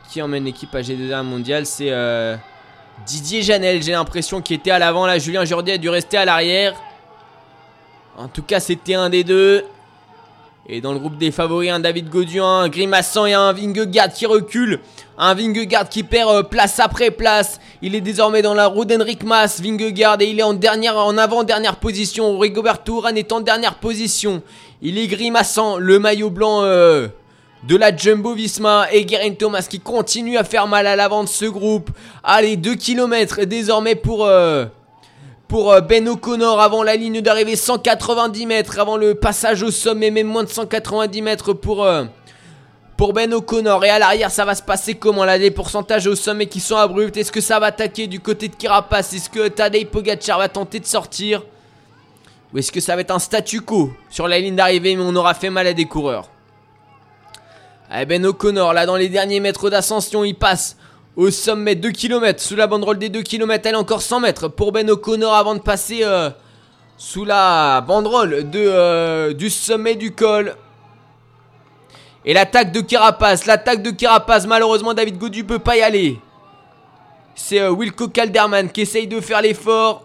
[0.09, 2.35] qui emmène l'équipe AG2R mondiale, c'est euh,
[3.05, 5.05] Didier Janel, j'ai l'impression, qui était à l'avant.
[5.05, 6.73] Là, Julien Jourdi a dû rester à l'arrière.
[8.17, 9.63] En tout cas, c'était un des deux.
[10.69, 14.27] Et dans le groupe des favoris, un David Gaudian, un Grimaçant et un Vingegaard qui
[14.27, 14.79] recule.
[15.17, 17.59] Un Vingegaard qui perd euh, place après place.
[17.81, 21.17] Il est désormais dans la roue d'Henrik Mas, Vingegaard, et il est en, dernière, en
[21.17, 22.37] avant-dernière position.
[22.37, 24.43] Rigoberto Urán est en dernière position.
[24.83, 27.07] Il est grimaçant, le maillot blanc euh,
[27.67, 31.29] de la Jumbo Visma et Guerin Thomas qui continue à faire mal à l'avant de
[31.29, 31.89] ce groupe.
[32.23, 34.25] Allez, 2 km désormais pour...
[34.25, 34.65] Euh,
[35.51, 40.09] pour euh, Ben O'Connor avant la ligne d'arrivée 190 mètres avant le passage au sommet
[40.09, 42.05] même moins de 190 mètres pour euh,
[42.95, 43.83] pour Ben O'Connor.
[43.83, 46.77] Et à l'arrière ça va se passer comment là des pourcentages au sommet qui sont
[46.77, 47.17] abrupts?
[47.17, 50.79] Est-ce que ça va attaquer du côté de Kirapas est-ce que Tadej Pogacar va tenter
[50.79, 51.43] de sortir?
[52.53, 55.15] Ou est-ce que ça va être un statu quo sur la ligne d'arrivée mais on
[55.17, 56.29] aura fait mal à des coureurs?
[57.93, 60.77] Eh Ben O'Connor là dans les derniers mètres d'ascension il passe
[61.15, 64.47] au sommet 2 km sous la banderole des 2 km elle est encore 100 mètres
[64.47, 66.29] pour Ben O'Connor avant de passer euh,
[66.97, 70.55] sous la banderole de, euh, du sommet du col.
[72.23, 76.19] Et l'attaque de Carapace l'attaque de Carapace malheureusement David Godu peut pas y aller.
[77.35, 80.03] C'est euh, Wilco Calderman qui essaye de faire l'effort.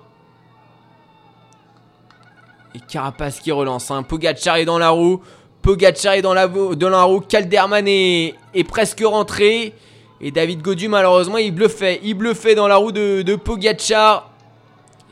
[2.74, 4.02] Et Carapace qui relance hein.
[4.02, 5.22] Pogacar est dans la roue.
[5.62, 7.20] Pogacar est dans la, la roue.
[7.20, 8.34] Calderman est
[8.68, 9.72] presque rentré
[10.20, 12.00] et David Godu malheureusement il bluffait.
[12.02, 14.30] Il bluffait dans la roue de, de Pogacar.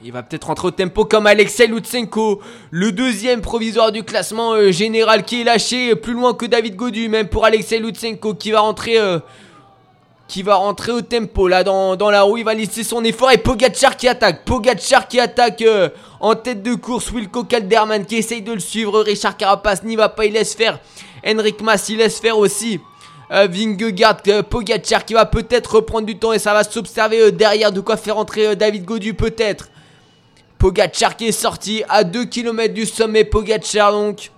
[0.02, 2.40] Il va peut-être rentrer au tempo comme Alexei Lutsenko.
[2.70, 7.08] Le deuxième provisoire du classement euh, général qui est lâché plus loin que David Godu.
[7.08, 8.98] Même pour Alexei Lutsenko qui va rentrer...
[8.98, 9.18] Euh,
[10.26, 13.96] qui va au tempo là dans, la roue, il va lisser son effort et Pogacar
[13.96, 15.90] qui attaque, Pogacar qui attaque euh,
[16.20, 20.08] en tête de course, Wilco Calderman qui essaye de le suivre, Richard Carapace n'y va
[20.08, 20.80] pas, il laisse faire,
[21.26, 22.93] Henrik Mas il laisse faire aussi, euh,
[23.34, 27.72] Vingegaard, euh, Pogacar qui va peut-être reprendre du temps et ça va s'observer euh, derrière
[27.72, 29.70] de quoi faire entrer David Godu peut-être.
[30.58, 34.30] Pogacar qui est sorti à 2 km du sommet Pogacar donc.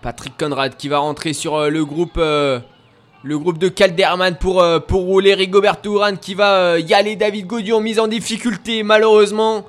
[0.00, 5.34] Patrick Conrad qui va rentrer sur le groupe le groupe de Calderman pour, pour rouler
[5.34, 9.64] Rigoberto Urán qui va y aller David Godu en mise en difficulté malheureusement.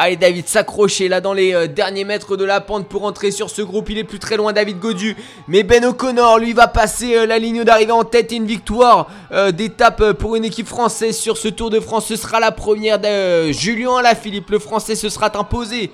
[0.00, 3.50] Allez David s'accrocher là dans les euh, derniers mètres de la pente pour entrer sur
[3.50, 3.90] ce groupe.
[3.90, 5.16] Il est plus très loin David Godu.
[5.48, 9.10] Mais Ben O'Connor lui va passer euh, la ligne d'arrivée en tête et une victoire
[9.32, 12.06] euh, d'étape pour une équipe française sur ce Tour de France.
[12.06, 14.50] Ce sera la première de Julien Alaphilippe.
[14.50, 15.90] Le français se sera imposé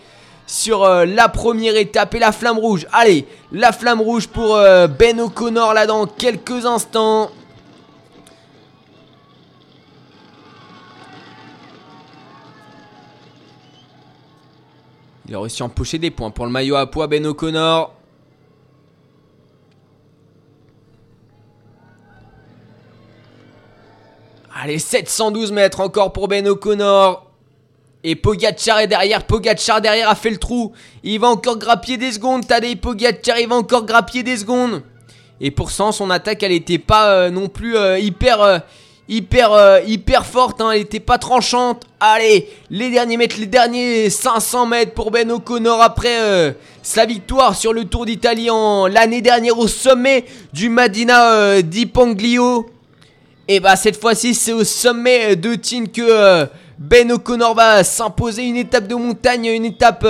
[0.47, 2.87] sur la première étape et la flamme rouge.
[2.93, 4.59] Allez, la flamme rouge pour
[4.99, 7.31] Ben O'Connor là dans quelques instants.
[15.27, 17.95] Il a réussi à empocher des points pour le maillot à poids Ben O'Connor.
[24.57, 27.31] Allez, 712 mètres encore pour Ben O'Connor.
[28.03, 29.25] Et Pogacar est derrière.
[29.25, 30.73] Pogacar derrière a fait le trou.
[31.03, 32.47] Il va encore grappiller des secondes.
[32.47, 34.83] Tadej Pogacar, il va encore grappiller des secondes.
[35.41, 38.59] Et pour ça, son attaque, elle n'était pas euh, non plus euh, hyper, euh,
[39.09, 41.85] hyper, euh, hyper forte, hein, elle était pas tranchante.
[42.01, 46.53] Allez, les derniers mètres, les derniers 500 mètres pour Ben O'Connor après euh,
[46.83, 48.49] sa victoire sur le Tour d'Italie
[48.91, 51.91] l'année dernière au sommet du Madina euh, di.
[53.47, 56.47] Et bah cette fois-ci c'est au sommet de Tin que
[56.79, 60.07] Ben O'Connor va s'imposer une étape de montagne, une étape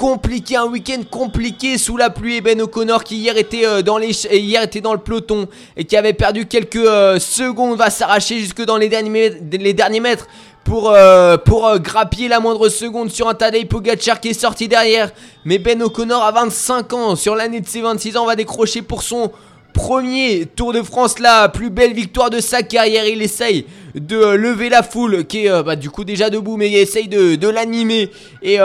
[0.00, 2.40] compliqué, un week-end compliqué sous la pluie.
[2.40, 5.46] Ben O'Connor qui hier était, euh, dans les hier était dans le peloton
[5.76, 10.26] et qui avait perdu quelques euh, secondes va s'arracher jusque dans les derniers, mètres
[10.64, 11.36] pour, euh,
[11.76, 15.10] grappiller la moindre seconde sur un Tadej Pogacar qui est sorti derrière.
[15.44, 19.02] Mais Ben O'Connor a 25 ans, sur l'année de ses 26 ans, va décrocher pour
[19.02, 19.30] son
[19.74, 23.04] premier Tour de France, la plus belle victoire de sa carrière.
[23.04, 26.76] Il essaye de lever la foule qui est bah, du coup déjà debout, mais il
[26.78, 28.58] essaye de, de l'animer et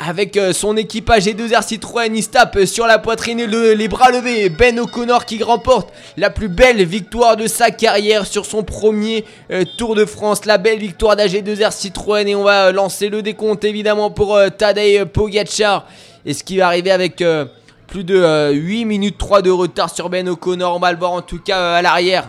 [0.00, 3.88] avec euh, son équipage et 2 r Citroën, il se tape sur la poitrine les
[3.88, 4.48] bras levés.
[4.48, 9.64] Ben O'Connor qui remporte la plus belle victoire de sa carrière sur son premier euh,
[9.76, 10.46] Tour de France.
[10.46, 12.26] La belle victoire d'AG2R Citroën.
[12.26, 15.86] Et on va euh, lancer le décompte évidemment pour Tadej Pogacar.
[16.24, 17.22] Et ce qui va arriver avec
[17.86, 20.76] plus de 8 minutes 3 de retard sur Ben O'Connor.
[20.76, 22.28] On va le voir en tout cas à l'arrière.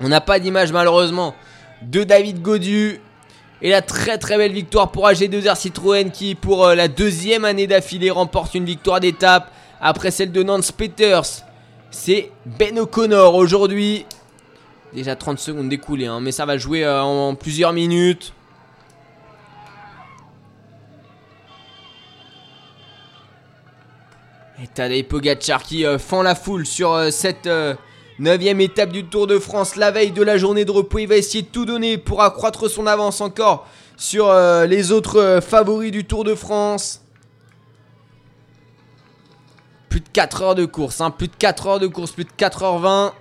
[0.00, 1.34] On n'a pas d'image malheureusement
[1.82, 3.00] de David Godu.
[3.60, 7.66] Et la très très belle victoire pour AG2R Citroën qui pour euh, la deuxième année
[7.66, 9.50] d'affilée remporte une victoire d'étape
[9.80, 11.44] après celle de Nance Peters.
[11.90, 14.06] C'est Ben O'Connor aujourd'hui.
[14.94, 18.32] Déjà 30 secondes découlées, hein, mais ça va jouer euh, en, plusieurs minutes.
[24.62, 27.48] Et Tadej Pogacar qui euh, fend la foule sur cette
[28.18, 30.98] Neuvième étape du Tour de France, la veille de la journée de repos.
[30.98, 35.20] Il va essayer de tout donner pour accroître son avance encore sur euh, les autres
[35.20, 37.00] euh, favoris du Tour de France.
[39.88, 42.30] Plus de 4 heures de course, hein, plus de 4 heures de course, plus de
[42.36, 43.12] 4h20.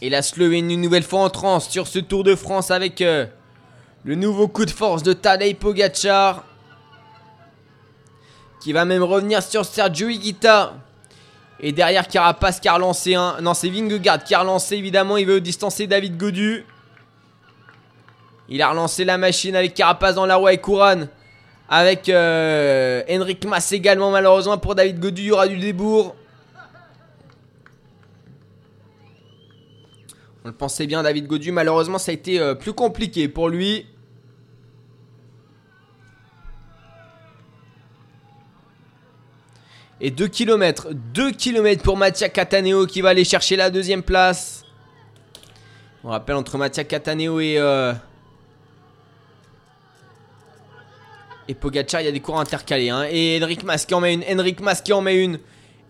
[0.00, 3.26] Et la Slovénie une nouvelle fois en transe sur ce Tour de France avec euh,
[4.04, 6.44] le nouveau coup de force de Tadej Pogacar.
[8.62, 10.74] Qui va même revenir sur Sergio Higuita.
[11.64, 13.40] Et derrière Carapace qui a relancé un.
[13.40, 15.16] Non, c'est Vingegaard qui a relancé évidemment.
[15.16, 16.66] Il veut distancer David Godu.
[18.48, 21.04] Il a relancé la machine avec Carapace dans la roue et Kouran.
[21.68, 25.22] Avec euh, Henrik Mas également, malheureusement pour David Godu.
[25.22, 26.16] Il y aura du débours.
[30.44, 31.52] On le pensait bien, David Godu.
[31.52, 33.86] Malheureusement, ça a été euh, plus compliqué pour lui.
[40.04, 40.88] Et 2 km.
[40.92, 44.64] 2 km pour Mattia Cataneo qui va aller chercher la deuxième place.
[46.02, 47.54] On rappelle entre Mattia Cataneo et...
[47.56, 47.92] Euh,
[51.46, 52.90] et Pogacar, il y a des cours intercalés.
[52.90, 53.06] Hein.
[53.10, 54.24] Et Henrik Mas qui en met une.
[54.28, 55.38] Henrik Mas qui en met une.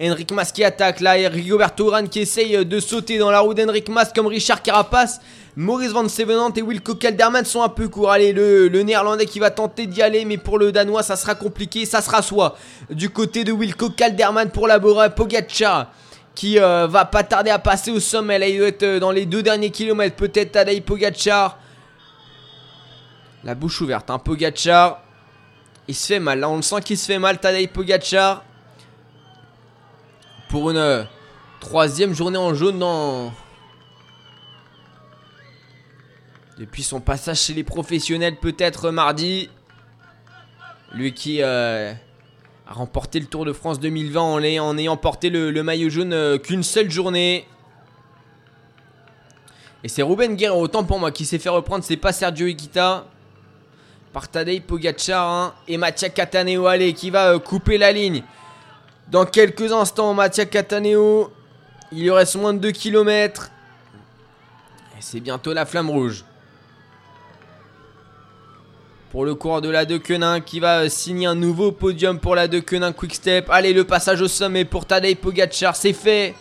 [0.01, 1.01] Henrik Mas qui attaque.
[1.01, 4.63] Là, et Rigoberto Urán qui essaye de sauter dans la roue d'Henrik Mas comme Richard
[4.63, 5.21] Carapace.
[5.55, 8.11] Maurice Van Sevenant et Wilco Calderman sont un peu courts.
[8.11, 11.85] Allez, le, néerlandais qui va tenter d'y aller, mais pour le danois, ça sera compliqué.
[11.85, 12.57] Ça sera soit
[12.91, 14.81] du côté de Wilco Calderman pour la
[15.11, 15.93] Pogacar
[16.35, 18.39] qui euh, va pas tarder à passer au sommet.
[18.39, 20.17] Là, il doit être euh, dans les deux derniers kilomètres.
[20.17, 21.59] Peut-être Tadej Pogacar.
[23.45, 24.19] La bouche ouverte, hein.
[24.19, 25.03] Pogacar.
[25.89, 26.41] Il se fait mal.
[26.41, 28.45] Là, on le sent qu'il se fait mal, Tadej Pogacar.
[30.53, 31.03] Pour une euh,
[31.61, 33.33] troisième journée en jaune dans,
[36.59, 39.49] Depuis son passage chez les professionnels, peut-être mardi.
[40.93, 41.95] Lui qui euh,
[42.69, 46.63] a remporté le Tour de France 2020 en, ayant porté le, maillot jaune euh, qu'une
[46.63, 47.49] seule journée.
[49.83, 51.83] Et c'est Ruben Guerrero, autant pour moi, qui s'est fait reprendre.
[51.83, 53.07] C'est pas Sergio Iquita.
[54.13, 58.23] Par Tadej Pogacar hein, et Mattia Cataneo allez, qui va couper la ligne.
[59.09, 61.33] Dans quelques instants, Mattia Cataneo,
[61.93, 63.51] il lui reste moins de 2 km.
[64.97, 66.25] Et c'est bientôt la flamme rouge
[69.13, 72.49] pour le cours de la De Quenin qui va signer un nouveau podium pour la
[72.49, 73.51] De Quenin Quick Step.
[73.51, 76.35] Allez, le passage au sommet pour Tadej Pogacar, c'est fait.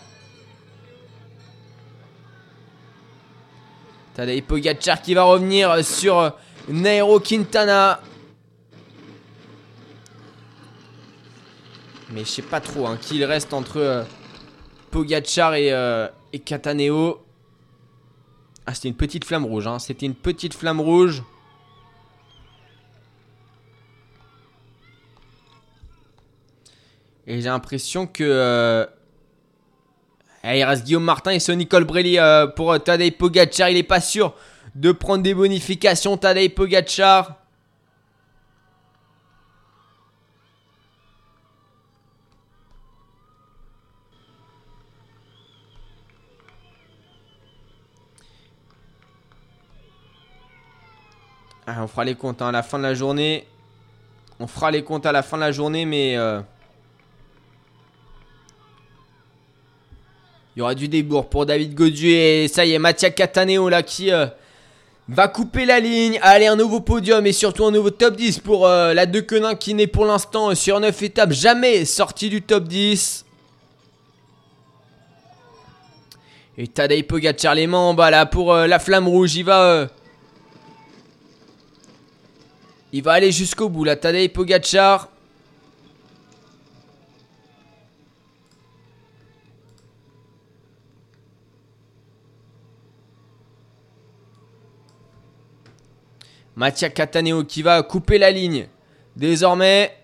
[4.16, 6.32] Tadej Pogacar qui va revenir sur
[6.70, 8.00] Nairo Quintana.
[12.14, 14.04] Mais je sais pas trop hein, qui reste entre euh,
[14.92, 17.24] Pogacar et, euh, et Cataneo.
[18.66, 19.68] Ah, c'était une petite flamme rouge.
[19.68, 19.80] Hein.
[19.80, 21.24] C'était une petite flamme rouge.
[27.28, 28.24] Et j'ai l'impression que.
[28.24, 28.86] Euh,
[30.44, 33.70] eh, il reste Guillaume Martin et Sonny Colbrelli euh, pour Tadej Pogacar.
[33.70, 34.34] Il est pas sûr
[34.76, 37.41] de prendre des bonifications, Tadej Pogacar.
[51.74, 53.48] Ah, on fera les comptes hein, à la fin de la journée.
[54.40, 56.18] On fera les comptes à la fin de la journée, mais.
[60.56, 62.44] Il y aura du débours pour David Goduet.
[62.44, 64.26] Et ça y est, Mattia Cataneo là qui euh,
[65.08, 66.20] va couper la ligne.
[66.22, 69.56] Allez, un nouveau podium et surtout un nouveau top 10 pour euh, la De Quenin
[69.56, 73.26] qui n'est pour l'instant sur 9 étapes jamais sorti du top 10.
[76.58, 79.36] Et Tadej Pogacar les en bas là pour euh, la flamme rouge.
[79.36, 79.88] Il va...
[82.94, 83.96] il va aller jusqu'au bout là.
[83.96, 85.10] Tadej Pogacar.
[96.56, 98.68] Mattia Cataneo qui va couper la ligne.
[99.16, 99.98] Désormais,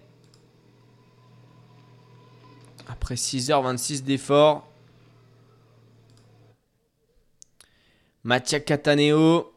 [2.87, 4.67] après 6h26 d'effort,
[8.23, 9.53] Mattia Cataneo,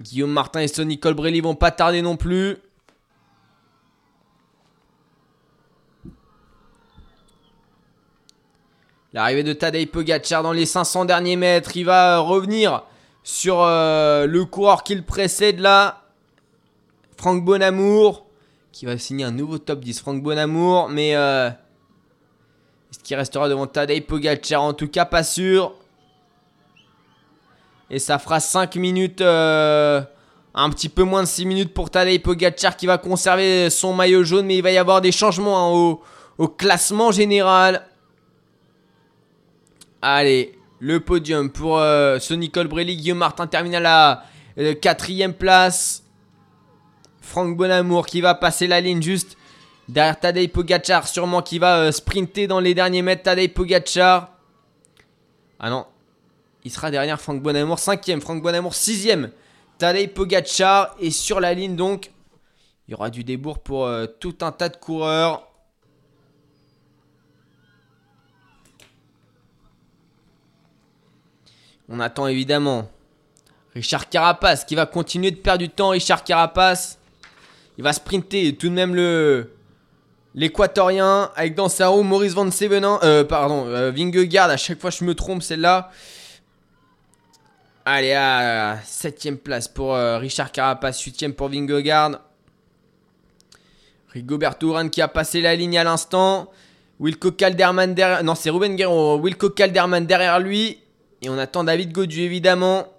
[0.00, 2.56] Guillaume Martin et Sonny Colbrelli vont pas tarder non plus.
[9.12, 11.76] L'arrivée de Tadej Pogacar dans les 500 derniers mètres.
[11.76, 12.84] Il va revenir
[13.22, 16.02] sur euh, le coureur qu'il précède là.
[17.16, 18.28] Franck Bonamour
[18.70, 19.98] qui va signer un nouveau top 10.
[19.98, 24.62] Franck Bonamour, mais euh, est-ce qu'il restera devant Tadej Pogacar?
[24.62, 25.74] En tout cas, pas sûr.
[27.90, 30.02] Et ça fera 5 minutes, euh,
[30.54, 34.24] un petit peu moins de 6 minutes pour Tadej Pogacar qui va conserver son maillot
[34.24, 35.98] jaune, mais il va y avoir des changements hein,
[36.38, 37.86] au, classement général.
[40.02, 44.24] Allez, le podium pour euh, Sonny Colbrelli, Guillaume Martin termine à la
[44.74, 46.04] quatrième place.
[47.20, 49.36] Franck Bonamour qui va passer la ligne juste
[49.88, 53.22] derrière Tadej Pogacar, sûrement qui va euh, sprinter dans les derniers mètres.
[53.22, 54.30] Tadej Pogacar.
[55.60, 55.86] Ah non,
[56.64, 58.20] il sera derrière Franck Bonamour, cinquième.
[58.20, 59.30] Franck Bonamour, sixième.
[59.78, 62.10] Tadej Pogacar est sur la ligne donc.
[62.86, 65.46] Il y aura du débours pour euh, tout un tas de coureurs.
[71.88, 72.90] On attend évidemment
[73.74, 75.90] Richard Carapace qui va continuer de perdre du temps.
[75.90, 76.98] Richard Carapace.
[77.78, 78.94] Il va sprinter tout de même
[80.34, 82.98] l'équatorien avec dans sa roue Maurice Van Sevenin.
[83.04, 84.50] Euh, pardon, euh, Vingegaard.
[84.50, 85.90] À chaque fois je me trompe celle-là.
[87.90, 92.20] Allez, à 7ème place pour euh, Richard Carapace, 8ème pour Vingegaard.
[94.10, 96.50] Rigoberto Urán qui a passé la ligne à l'instant.
[97.00, 98.22] Wilco Calderman derrière.
[98.22, 99.18] Non, c'est Ruben Guerrero.
[99.18, 100.80] Wilco Calderman derrière lui.
[101.22, 102.92] Et on attend David Godu évidemment.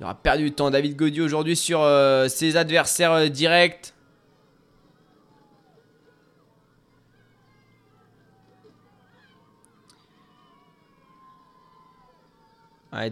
[0.00, 3.94] Il aura perdu du temps David Godieu aujourd'hui sur euh, ses adversaires euh, directs.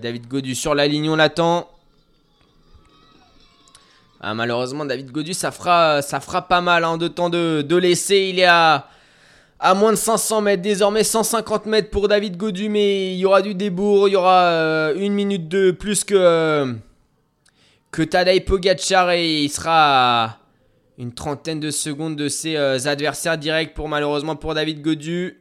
[0.00, 1.68] David Godu sur la ligne, on l'attend.
[4.20, 6.00] Ah, malheureusement, David Godu, ça fera,
[6.48, 8.30] pas mal hein, de temps de, de laisser.
[8.30, 8.88] Il est à
[9.64, 10.62] à moins de 500 mètres.
[10.62, 14.42] Désormais 150 mètres pour David Godu, mais il y aura du débours, il y aura
[14.42, 16.72] euh, une minute de plus que, euh,
[17.90, 20.38] que Pogacar et il sera
[20.98, 25.38] une trentaine de secondes de ses euh, adversaires directs pour malheureusement pour David Godu.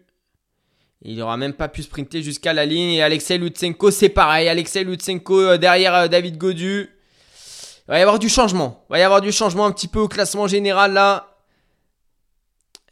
[1.03, 2.93] Il n'aura même pas pu sprinter jusqu'à la ligne.
[2.93, 4.47] Et Alexei Lutsenko, c'est pareil.
[4.47, 6.89] Alexei Lutsenko derrière David Godu.
[7.87, 8.85] Il va y avoir du changement.
[8.89, 11.33] Il va y avoir du changement un petit peu au classement général là.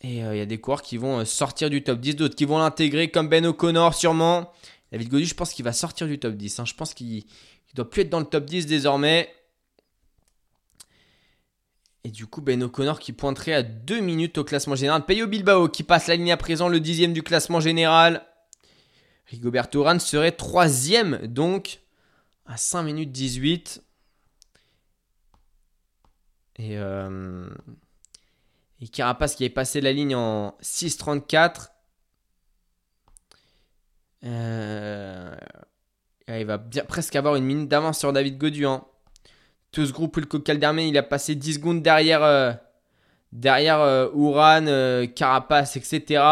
[0.04, 2.36] Et euh, il y a des coureurs qui vont euh, sortir du top 10, d'autres
[2.36, 4.52] qui vont l'intégrer, comme Ben O'Connor sûrement.
[4.92, 6.60] David Godu, je pense qu'il va sortir du top 10.
[6.60, 6.66] Hein.
[6.66, 9.30] Je pense qu'il ne doit plus être dans le top 10 désormais.
[12.04, 15.06] Et du coup, Ben O'Connor qui pointerait à 2 minutes au classement général.
[15.06, 18.26] Peyo Bilbao qui passe la ligne à présent, le dixième du classement général.
[19.28, 21.80] Rigoberto Urán serait troisième, donc
[22.46, 23.84] à 5 minutes 18.
[26.58, 27.50] Et euh,
[28.92, 31.70] Carapace qui avait passé la ligne en 6.34.
[34.24, 35.36] Euh,
[36.28, 38.66] il va bien, presque avoir une minute d'avance sur David Godu.
[39.72, 42.52] Tout ce groupe, le Calderman, il a passé 10 secondes derrière, euh,
[43.32, 44.66] derrière euh, Ouran,
[45.16, 46.24] Carapace, etc.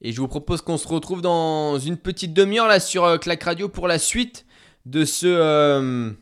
[0.00, 3.68] Et je vous propose qu'on se retrouve dans une petite demi-heure là sur Clac Radio
[3.68, 4.46] pour la suite
[4.86, 6.14] de ce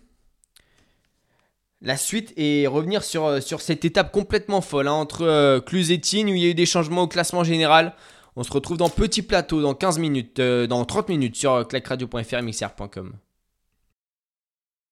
[1.82, 5.90] la suite et revenir sur, euh, sur cette étape complètement folle hein, entre euh, Cluse
[5.90, 7.94] et Tignes où il y a eu des changements au classement général.
[8.34, 12.42] On se retrouve dans Petit Plateau dans 15 minutes, euh, dans 30 minutes sur clacradio.fr
[12.42, 13.14] mixr.com.